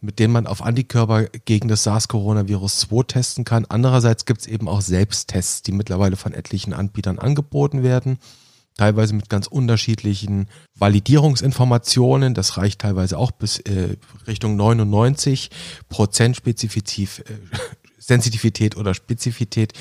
mit 0.00 0.18
denen 0.18 0.32
man 0.32 0.46
auf 0.46 0.62
Antikörper 0.62 1.24
gegen 1.44 1.68
das 1.68 1.82
SARS-Coronavirus 1.84 2.78
2 2.80 3.02
testen 3.04 3.44
kann. 3.44 3.66
Andererseits 3.68 4.24
gibt 4.24 4.40
es 4.40 4.46
eben 4.46 4.68
auch 4.68 4.80
Selbsttests, 4.80 5.62
die 5.62 5.72
mittlerweile 5.72 6.16
von 6.16 6.32
etlichen 6.32 6.72
Anbietern 6.72 7.18
angeboten 7.18 7.82
werden 7.82 8.18
teilweise 8.78 9.12
mit 9.12 9.28
ganz 9.28 9.46
unterschiedlichen 9.46 10.46
Validierungsinformationen. 10.76 12.32
Das 12.32 12.56
reicht 12.56 12.80
teilweise 12.80 13.18
auch 13.18 13.32
bis 13.32 13.58
äh, 13.58 13.96
Richtung 14.26 14.56
99 14.56 15.50
Prozent 15.90 16.36
Spezifität, 16.36 17.24
äh, 17.28 17.34
Sensitivität 18.08 18.76
oder 18.76 18.94
Spezifität. 18.94 19.74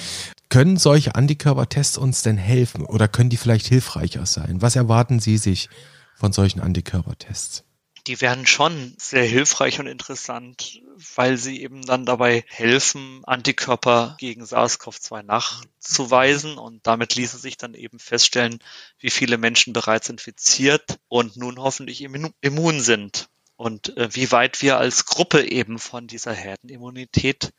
Können 0.49 0.77
solche 0.77 1.15
Antikörpertests 1.15 1.97
uns 1.97 2.21
denn 2.21 2.37
helfen 2.37 2.85
oder 2.85 3.07
können 3.07 3.29
die 3.29 3.37
vielleicht 3.37 3.65
hilfreicher 3.67 4.25
sein? 4.25 4.61
Was 4.61 4.75
erwarten 4.75 5.19
Sie 5.19 5.37
sich 5.37 5.69
von 6.15 6.31
solchen 6.31 6.59
Antikörpertests? 6.59 7.63
die 8.07 8.21
werden 8.21 8.47
schon 8.47 8.95
sehr 8.97 9.25
hilfreich 9.25 9.79
und 9.79 9.87
interessant, 9.87 10.81
weil 11.15 11.37
sie 11.37 11.61
eben 11.61 11.81
dann 11.81 12.05
dabei 12.05 12.45
helfen, 12.47 13.21
Antikörper 13.25 14.15
gegen 14.17 14.43
SARS-CoV-2 14.43 15.23
nachzuweisen 15.23 16.57
und 16.57 16.87
damit 16.87 17.15
ließe 17.15 17.37
sich 17.37 17.57
dann 17.57 17.73
eben 17.73 17.99
feststellen, 17.99 18.59
wie 18.97 19.09
viele 19.09 19.37
Menschen 19.37 19.73
bereits 19.73 20.07
infiziert 20.09 20.99
und 21.09 21.35
nun 21.35 21.59
hoffentlich 21.59 22.01
immun 22.01 22.79
sind 22.79 23.27
und 23.57 23.97
äh, 23.97 24.07
wie 24.15 24.31
weit 24.31 24.61
wir 24.61 24.77
als 24.77 25.05
Gruppe 25.05 25.43
eben 25.43 25.77
von 25.77 26.07
dieser 26.07 26.33
Herdenimmunität 26.33 27.51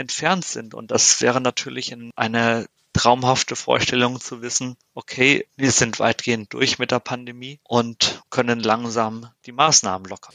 entfernt 0.00 0.44
sind. 0.44 0.74
Und 0.74 0.90
das 0.90 1.20
wäre 1.20 1.40
natürlich 1.40 1.92
in 1.92 2.10
einer 2.16 2.66
traumhafte 2.92 3.54
Vorstellung 3.54 4.20
zu 4.20 4.42
wissen, 4.42 4.76
okay, 4.94 5.46
wir 5.56 5.70
sind 5.70 6.00
weitgehend 6.00 6.52
durch 6.52 6.78
mit 6.78 6.90
der 6.90 6.98
Pandemie 6.98 7.60
und 7.62 8.22
können 8.30 8.60
langsam 8.60 9.28
die 9.46 9.52
Maßnahmen 9.52 10.08
lockern. 10.08 10.34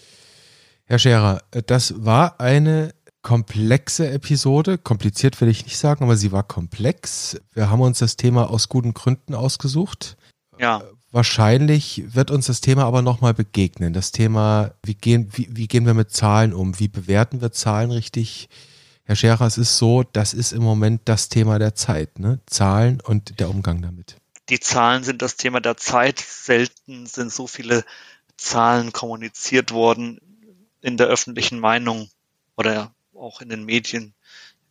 Herr 0.86 1.00
Scherer, 1.00 1.42
das 1.66 2.06
war 2.06 2.40
eine 2.40 2.94
komplexe 3.22 4.10
Episode. 4.10 4.78
Kompliziert 4.78 5.42
will 5.42 5.48
ich 5.48 5.66
nicht 5.66 5.78
sagen, 5.78 6.04
aber 6.04 6.16
sie 6.16 6.32
war 6.32 6.44
komplex. 6.44 7.42
Wir 7.54 7.72
haben 7.72 7.82
uns 7.82 8.00
das 8.00 8.18
Thema 8.18 8.50
aus 8.50 8.70
guten 8.70 8.94
Gründen 8.94 9.34
ausgesucht. 9.34 10.16
Ja. 10.60 10.84
Wahrscheinlich 11.12 12.04
wird 12.14 12.30
uns 12.30 12.46
das 12.48 12.62
Thema 12.62 12.84
aber 12.84 13.02
nochmal 13.02 13.34
begegnen. 13.34 13.94
Das 13.94 14.12
Thema, 14.12 14.76
wie 14.84 14.94
gehen, 14.94 15.30
wie, 15.32 15.48
wie 15.50 15.68
gehen 15.68 15.86
wir 15.86 15.94
mit 15.94 16.12
Zahlen 16.12 16.54
um? 16.54 16.80
Wie 16.80 16.88
bewerten 16.88 17.42
wir 17.42 17.52
Zahlen 17.52 17.90
richtig? 17.90 18.48
Herr 19.06 19.16
Scherer, 19.16 19.46
es 19.46 19.60
ist 19.60 19.78
so, 19.78 20.04
das 20.04 20.34
ist 20.34 20.52
im 20.52 20.64
Moment 20.64 21.02
das 21.06 21.30
Thema 21.30 21.60
der 21.60 21.76
Zeit, 21.76 22.18
ne? 22.18 22.40
Zahlen 22.48 23.02
und 23.02 23.40
der 23.40 23.50
Umgang 23.50 23.82
damit. 23.82 24.18
Die 24.50 24.60
Zahlen 24.60 25.04
sind 25.04 25.22
das 25.22 25.38
Thema 25.38 25.62
der 25.62 25.78
Zeit. 25.78 26.20
Selten 26.20 27.06
sind 27.06 27.32
so 27.32 27.46
viele 27.46 27.84
Zahlen 28.36 28.94
kommuniziert 28.94 29.72
worden 29.72 30.20
in 30.82 30.98
der 30.98 31.08
öffentlichen 31.08 31.60
Meinung 31.60 32.10
oder 32.56 32.94
auch 33.14 33.42
in 33.42 33.50
den 33.50 33.64
Medien 33.64 34.16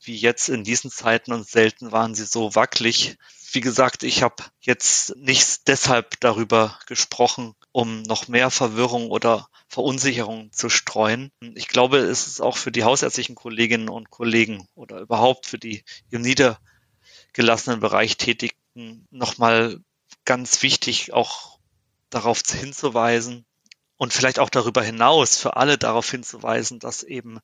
wie 0.06 0.16
jetzt 0.16 0.48
in 0.48 0.64
diesen 0.64 0.90
Zeiten 0.90 1.32
und 1.32 1.48
selten 1.48 1.92
waren 1.92 2.14
sie 2.14 2.26
so 2.26 2.54
wackelig. 2.54 3.16
Wie 3.52 3.60
gesagt, 3.60 4.02
ich 4.02 4.22
habe 4.22 4.42
jetzt 4.60 5.16
nicht 5.16 5.68
deshalb 5.68 6.20
darüber 6.20 6.78
gesprochen, 6.86 7.54
um 7.72 8.02
noch 8.02 8.28
mehr 8.28 8.50
Verwirrung 8.50 9.10
oder 9.10 9.48
Verunsicherung 9.74 10.52
zu 10.52 10.68
streuen. 10.68 11.32
Ich 11.56 11.66
glaube, 11.66 11.98
es 11.98 12.28
ist 12.28 12.40
auch 12.40 12.56
für 12.56 12.70
die 12.70 12.84
hausärztlichen 12.84 13.34
Kolleginnen 13.34 13.88
und 13.88 14.08
Kollegen 14.08 14.68
oder 14.76 15.00
überhaupt 15.00 15.46
für 15.46 15.58
die 15.58 15.82
im 16.10 16.22
niedergelassenen 16.22 17.80
Bereich 17.80 18.16
Tätigen 18.16 18.54
nochmal 19.10 19.80
ganz 20.24 20.62
wichtig, 20.62 21.12
auch 21.12 21.58
darauf 22.08 22.40
hinzuweisen 22.48 23.46
und 23.96 24.12
vielleicht 24.12 24.38
auch 24.38 24.48
darüber 24.48 24.80
hinaus 24.80 25.38
für 25.38 25.56
alle 25.56 25.76
darauf 25.76 26.08
hinzuweisen, 26.08 26.78
dass 26.78 27.02
eben 27.02 27.40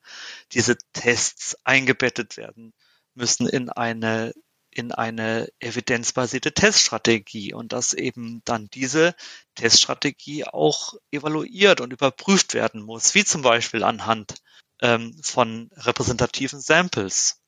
diese 0.53 0.77
Tests 0.93 1.57
eingebettet 1.65 2.37
werden 2.37 2.73
müssen 3.13 3.45
in 3.45 3.69
eine 3.69 4.33
in 4.71 4.91
eine 4.91 5.49
evidenzbasierte 5.59 6.53
Teststrategie 6.53 7.53
und 7.53 7.73
dass 7.73 7.93
eben 7.93 8.41
dann 8.45 8.69
diese 8.69 9.15
Teststrategie 9.55 10.45
auch 10.45 10.95
evaluiert 11.11 11.81
und 11.81 11.91
überprüft 11.91 12.53
werden 12.53 12.81
muss, 12.81 13.13
wie 13.13 13.25
zum 13.25 13.41
Beispiel 13.41 13.83
anhand 13.83 14.35
ähm, 14.81 15.19
von 15.21 15.69
repräsentativen 15.75 16.61
Samples. 16.61 17.41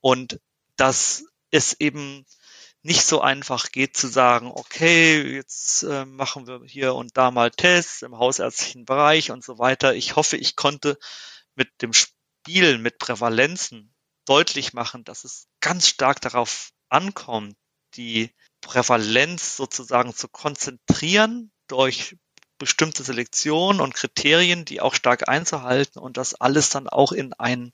Und 0.00 0.40
dass 0.76 1.24
es 1.50 1.80
eben 1.80 2.26
nicht 2.82 3.02
so 3.02 3.20
einfach 3.20 3.72
geht 3.72 3.96
zu 3.96 4.06
sagen, 4.06 4.50
okay, 4.54 5.34
jetzt 5.34 5.82
äh, 5.82 6.04
machen 6.04 6.46
wir 6.46 6.62
hier 6.64 6.94
und 6.94 7.16
da 7.16 7.30
mal 7.30 7.50
Tests 7.50 8.02
im 8.02 8.16
hausärztlichen 8.18 8.84
Bereich 8.84 9.30
und 9.30 9.44
so 9.44 9.58
weiter. 9.58 9.94
Ich 9.94 10.16
hoffe, 10.16 10.36
ich 10.36 10.54
konnte 10.54 10.98
mit 11.54 11.82
dem 11.82 11.92
Spielen 11.92 12.80
mit 12.80 12.98
Prävalenzen 12.98 13.92
deutlich 14.28 14.72
machen, 14.72 15.04
dass 15.04 15.24
es 15.24 15.48
ganz 15.60 15.88
stark 15.88 16.20
darauf 16.20 16.70
ankommt, 16.88 17.56
die 17.94 18.30
Prävalenz 18.60 19.56
sozusagen 19.56 20.14
zu 20.14 20.28
konzentrieren 20.28 21.50
durch 21.68 22.16
bestimmte 22.58 23.04
Selektionen 23.04 23.80
und 23.80 23.94
Kriterien, 23.94 24.64
die 24.64 24.80
auch 24.80 24.94
stark 24.94 25.28
einzuhalten 25.28 26.00
und 26.00 26.16
das 26.16 26.34
alles 26.34 26.70
dann 26.70 26.88
auch 26.88 27.12
in 27.12 27.32
ein 27.34 27.72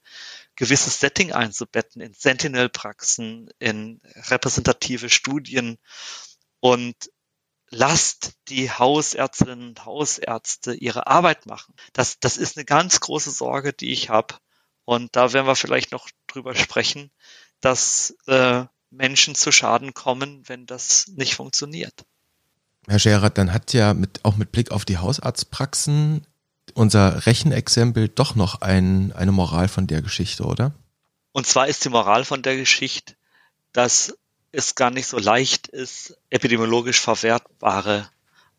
gewisses 0.57 1.01
Setting 1.01 1.33
einzubetten, 1.33 2.03
in 2.03 2.13
Sentinel-Praxen, 2.13 3.49
in 3.59 4.01
repräsentative 4.29 5.09
Studien 5.09 5.79
und 6.61 6.95
lasst 7.71 8.35
die 8.49 8.71
Hausärztinnen 8.71 9.69
und 9.69 9.85
Hausärzte 9.85 10.75
ihre 10.75 11.07
Arbeit 11.07 11.47
machen. 11.47 11.75
Das, 11.93 12.21
das 12.21 12.37
ist 12.37 12.57
eine 12.57 12.65
ganz 12.65 13.01
große 13.01 13.31
Sorge, 13.31 13.73
die 13.73 13.91
ich 13.91 14.11
habe. 14.11 14.37
Und 14.85 15.17
da 15.17 15.33
werden 15.33 15.47
wir 15.47 15.57
vielleicht 15.57 15.93
noch 15.93 16.09
drüber 16.35 16.55
sprechen, 16.55 17.11
dass 17.61 18.17
äh, 18.27 18.65
Menschen 18.91 19.35
zu 19.35 19.53
Schaden 19.53 19.95
kommen, 19.95 20.43
wenn 20.47 20.67
das 20.67 21.09
nicht 21.09 21.35
funktioniert. 21.35 22.05
Herr 22.87 22.99
Scherer, 22.99 23.31
dann 23.31 23.53
hat 23.53 23.73
ja 23.73 23.95
mit, 23.95 24.25
auch 24.25 24.37
mit 24.37 24.53
Blick 24.53 24.71
auf 24.71 24.85
die 24.85 24.99
Hausarztpraxen 24.99 26.27
unser 26.75 27.27
Rechenexempel 27.27 28.09
doch 28.09 28.35
noch 28.35 28.61
ein, 28.61 29.13
eine 29.13 29.33
Moral 29.33 29.69
von 29.69 29.87
der 29.87 30.03
Geschichte, 30.03 30.45
oder? 30.45 30.73
Und 31.33 31.47
zwar 31.47 31.69
ist 31.69 31.85
die 31.85 31.89
Moral 31.89 32.25
von 32.25 32.43
der 32.43 32.57
Geschichte, 32.57 33.15
dass 33.73 34.17
es 34.53 34.75
gar 34.75 34.91
nicht 34.91 35.07
so 35.07 35.19
leicht 35.19 35.69
ist, 35.69 36.17
epidemiologisch 36.31 37.01
verwertbare 37.01 38.09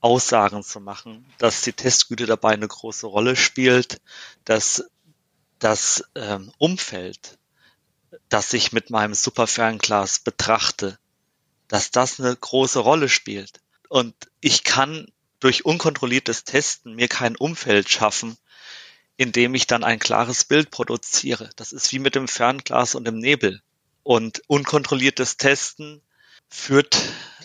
Aussagen 0.02 0.62
zu 0.62 0.80
machen, 0.80 1.26
dass 1.38 1.62
die 1.62 1.74
Testgüte 1.74 2.26
dabei 2.26 2.52
eine 2.52 2.68
große 2.68 3.08
Rolle 3.08 3.36
spielt, 3.36 4.02
dass 4.44 4.84
das 5.60 6.04
ähm, 6.16 6.52
Umfeld, 6.58 7.38
das 8.30 8.54
ich 8.54 8.72
mit 8.72 8.90
meinem 8.90 9.14
Superfernglas 9.14 10.20
betrachte, 10.20 10.98
dass 11.68 11.92
das 11.92 12.20
eine 12.20 12.36
große 12.36 12.80
Rolle 12.80 13.10
spielt. 13.10 13.62
Und 13.90 14.16
ich 14.42 14.64
kann 14.64 15.08
durch 15.40 15.66
unkontrolliertes 15.66 16.44
Testen 16.44 16.96
mir 16.96 17.08
kein 17.08 17.36
Umfeld 17.36 17.90
schaffen, 17.90 18.38
in 19.18 19.32
dem 19.32 19.56
ich 19.56 19.68
dann 19.68 19.84
ein 19.84 20.00
klares 20.00 20.44
Bild 20.44 20.72
produziere. 20.72 21.50
Das 21.56 21.72
ist 21.72 21.92
wie 21.92 22.00
mit 22.00 22.16
dem 22.16 22.28
Fernglas 22.28 22.96
und 22.96 23.06
dem 23.06 23.20
Nebel. 23.20 23.62
Und 24.04 24.42
unkontrolliertes 24.48 25.38
Testen 25.38 26.02
führt 26.50 26.98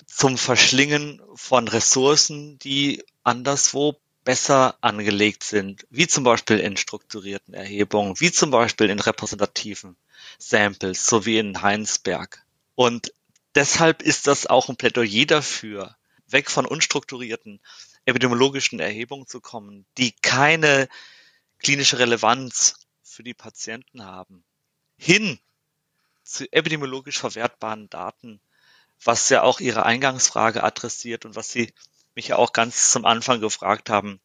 zum 0.07 0.37
Verschlingen 0.37 1.23
von 1.35 1.69
Ressourcen, 1.69 2.59
die 2.59 3.03
anderswo 3.23 4.01
besser 4.31 4.79
angelegt 4.81 5.43
sind, 5.43 5.88
wie 5.90 6.07
zum 6.07 6.23
Beispiel 6.23 6.61
in 6.61 6.77
strukturierten 6.77 7.53
Erhebungen, 7.53 8.21
wie 8.21 8.31
zum 8.31 8.53
Beispiel 8.53 8.88
in 8.88 9.01
repräsentativen 9.01 9.97
Samples, 10.38 11.05
so 11.05 11.27
wie 11.27 11.38
in 11.38 11.62
Heinsberg. 11.62 12.40
Und 12.77 13.12
deshalb 13.57 14.03
ist 14.03 14.29
das 14.29 14.47
auch 14.47 14.69
ein 14.69 14.77
Plädoyer 14.77 15.27
dafür, 15.27 15.97
weg 16.29 16.49
von 16.49 16.64
unstrukturierten 16.64 17.59
epidemiologischen 18.05 18.79
Erhebungen 18.79 19.27
zu 19.27 19.40
kommen, 19.40 19.85
die 19.99 20.12
keine 20.12 20.88
klinische 21.59 21.99
Relevanz 21.99 22.77
für 23.03 23.25
die 23.25 23.35
Patienten 23.35 24.05
haben, 24.05 24.45
hin 24.97 25.40
zu 26.23 26.45
epidemiologisch 26.53 27.19
verwertbaren 27.19 27.90
Daten, 27.90 28.40
was 29.03 29.29
ja 29.29 29.43
auch 29.43 29.59
Ihre 29.59 29.85
Eingangsfrage 29.85 30.62
adressiert 30.62 31.25
und 31.25 31.35
was 31.35 31.51
Sie 31.51 31.75
mich 32.14 32.29
ja 32.29 32.37
auch 32.37 32.53
ganz 32.53 32.90
zum 32.90 33.05
Anfang 33.05 33.40
gefragt 33.40 33.90
haben, 33.90 34.20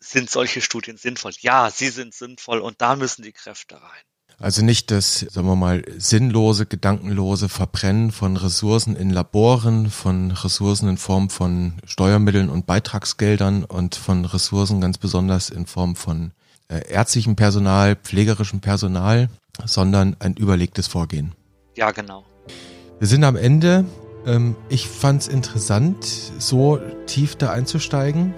sind 0.00 0.30
solche 0.30 0.60
Studien 0.60 0.96
sinnvoll? 0.96 1.32
Ja, 1.40 1.70
sie 1.70 1.88
sind 1.88 2.14
sinnvoll 2.14 2.60
und 2.60 2.80
da 2.80 2.96
müssen 2.96 3.22
die 3.22 3.32
Kräfte 3.32 3.76
rein. 3.76 4.02
Also 4.40 4.64
nicht 4.64 4.92
das, 4.92 5.20
sagen 5.20 5.48
wir 5.48 5.56
mal, 5.56 5.82
sinnlose, 5.96 6.66
gedankenlose 6.66 7.48
Verbrennen 7.48 8.12
von 8.12 8.36
Ressourcen 8.36 8.94
in 8.94 9.10
Laboren, 9.10 9.90
von 9.90 10.30
Ressourcen 10.30 10.88
in 10.88 10.96
Form 10.96 11.28
von 11.28 11.74
Steuermitteln 11.84 12.48
und 12.48 12.64
Beitragsgeldern 12.64 13.64
und 13.64 13.96
von 13.96 14.24
Ressourcen 14.24 14.80
ganz 14.80 14.96
besonders 14.96 15.50
in 15.50 15.66
Form 15.66 15.96
von 15.96 16.30
äh, 16.68 16.88
ärztlichem 16.88 17.34
Personal, 17.34 17.96
pflegerischem 17.96 18.60
Personal, 18.60 19.28
sondern 19.64 20.14
ein 20.20 20.34
überlegtes 20.34 20.86
Vorgehen. 20.86 21.34
Ja, 21.76 21.90
genau. 21.90 22.24
Wir 23.00 23.08
sind 23.08 23.24
am 23.24 23.34
Ende. 23.34 23.84
Ähm, 24.26 24.56
ich 24.68 24.88
fand 24.88 25.22
es 25.22 25.28
interessant, 25.28 26.04
so 26.38 26.78
tief 27.06 27.36
da 27.36 27.50
einzusteigen. 27.50 28.34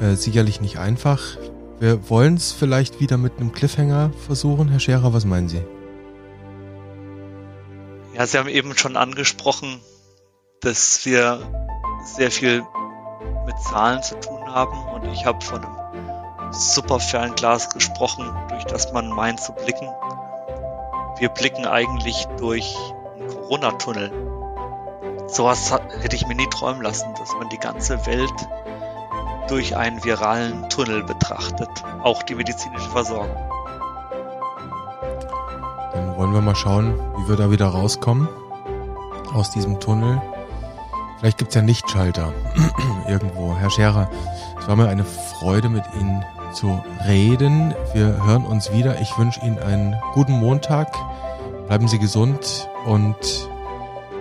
Äh, 0.00 0.14
sicherlich 0.14 0.60
nicht 0.60 0.78
einfach. 0.78 1.38
Wir 1.78 2.08
wollen 2.08 2.34
es 2.34 2.52
vielleicht 2.52 3.00
wieder 3.00 3.16
mit 3.16 3.38
einem 3.38 3.52
Cliffhanger 3.52 4.10
versuchen. 4.26 4.68
Herr 4.68 4.80
Scherer, 4.80 5.12
was 5.12 5.24
meinen 5.24 5.48
Sie? 5.48 5.62
Ja, 8.14 8.26
Sie 8.26 8.38
haben 8.38 8.48
eben 8.48 8.76
schon 8.76 8.96
angesprochen, 8.96 9.80
dass 10.60 11.04
wir 11.04 11.40
sehr 12.04 12.30
viel 12.30 12.64
mit 13.44 13.58
Zahlen 13.60 14.02
zu 14.02 14.18
tun 14.20 14.42
haben 14.46 14.78
und 14.94 15.04
ich 15.12 15.26
habe 15.26 15.44
von 15.44 15.62
einem 15.62 16.52
super 16.52 16.98
Fernglas 16.98 17.70
gesprochen, 17.70 18.30
durch 18.48 18.64
das 18.64 18.92
man 18.92 19.10
meint 19.10 19.40
zu 19.40 19.52
blicken. 19.52 19.88
Wir 21.18 21.28
blicken 21.28 21.66
eigentlich 21.66 22.26
durch 22.38 22.74
einen 23.14 23.28
Corona-Tunnel. 23.28 24.35
Sowas 25.28 25.72
hätte 26.00 26.16
ich 26.16 26.26
mir 26.26 26.34
nie 26.34 26.48
träumen 26.50 26.82
lassen, 26.82 27.12
dass 27.18 27.34
man 27.34 27.48
die 27.48 27.58
ganze 27.58 28.06
Welt 28.06 28.32
durch 29.48 29.76
einen 29.76 30.02
viralen 30.04 30.68
Tunnel 30.68 31.04
betrachtet, 31.04 31.68
auch 32.02 32.22
die 32.22 32.34
medizinische 32.34 32.90
Versorgung. 32.90 33.36
Dann 35.92 36.16
wollen 36.16 36.32
wir 36.32 36.40
mal 36.40 36.56
schauen, 36.56 36.94
wie 37.18 37.28
wir 37.28 37.36
da 37.36 37.50
wieder 37.50 37.66
rauskommen 37.66 38.28
aus 39.34 39.50
diesem 39.50 39.80
Tunnel. 39.80 40.20
Vielleicht 41.18 41.38
gibt 41.38 41.50
es 41.50 41.54
ja 41.54 41.62
Lichtschalter 41.62 42.32
irgendwo. 43.08 43.54
Herr 43.56 43.70
Scherer, 43.70 44.10
es 44.60 44.68
war 44.68 44.76
mir 44.76 44.88
eine 44.88 45.04
Freude, 45.04 45.68
mit 45.68 45.84
Ihnen 45.98 46.24
zu 46.52 46.82
reden. 47.06 47.74
Wir 47.92 48.24
hören 48.24 48.44
uns 48.44 48.72
wieder. 48.72 49.00
Ich 49.00 49.16
wünsche 49.18 49.40
Ihnen 49.40 49.58
einen 49.58 49.96
guten 50.14 50.32
Montag. 50.32 50.92
Bleiben 51.66 51.88
Sie 51.88 51.98
gesund 51.98 52.68
und 52.86 53.16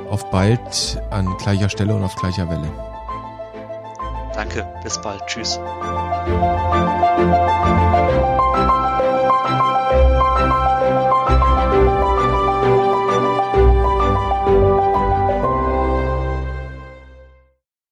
auf 0.10 0.30
bald 0.32 1.02
an 1.12 1.28
gleicher 1.38 1.70
Stelle 1.70 1.96
und 1.96 2.04
auf 2.04 2.16
gleicher 2.16 2.50
Welle. 2.50 2.70
Danke, 4.34 4.68
bis 4.84 5.00
bald. 5.02 5.26
Tschüss. 5.28 5.60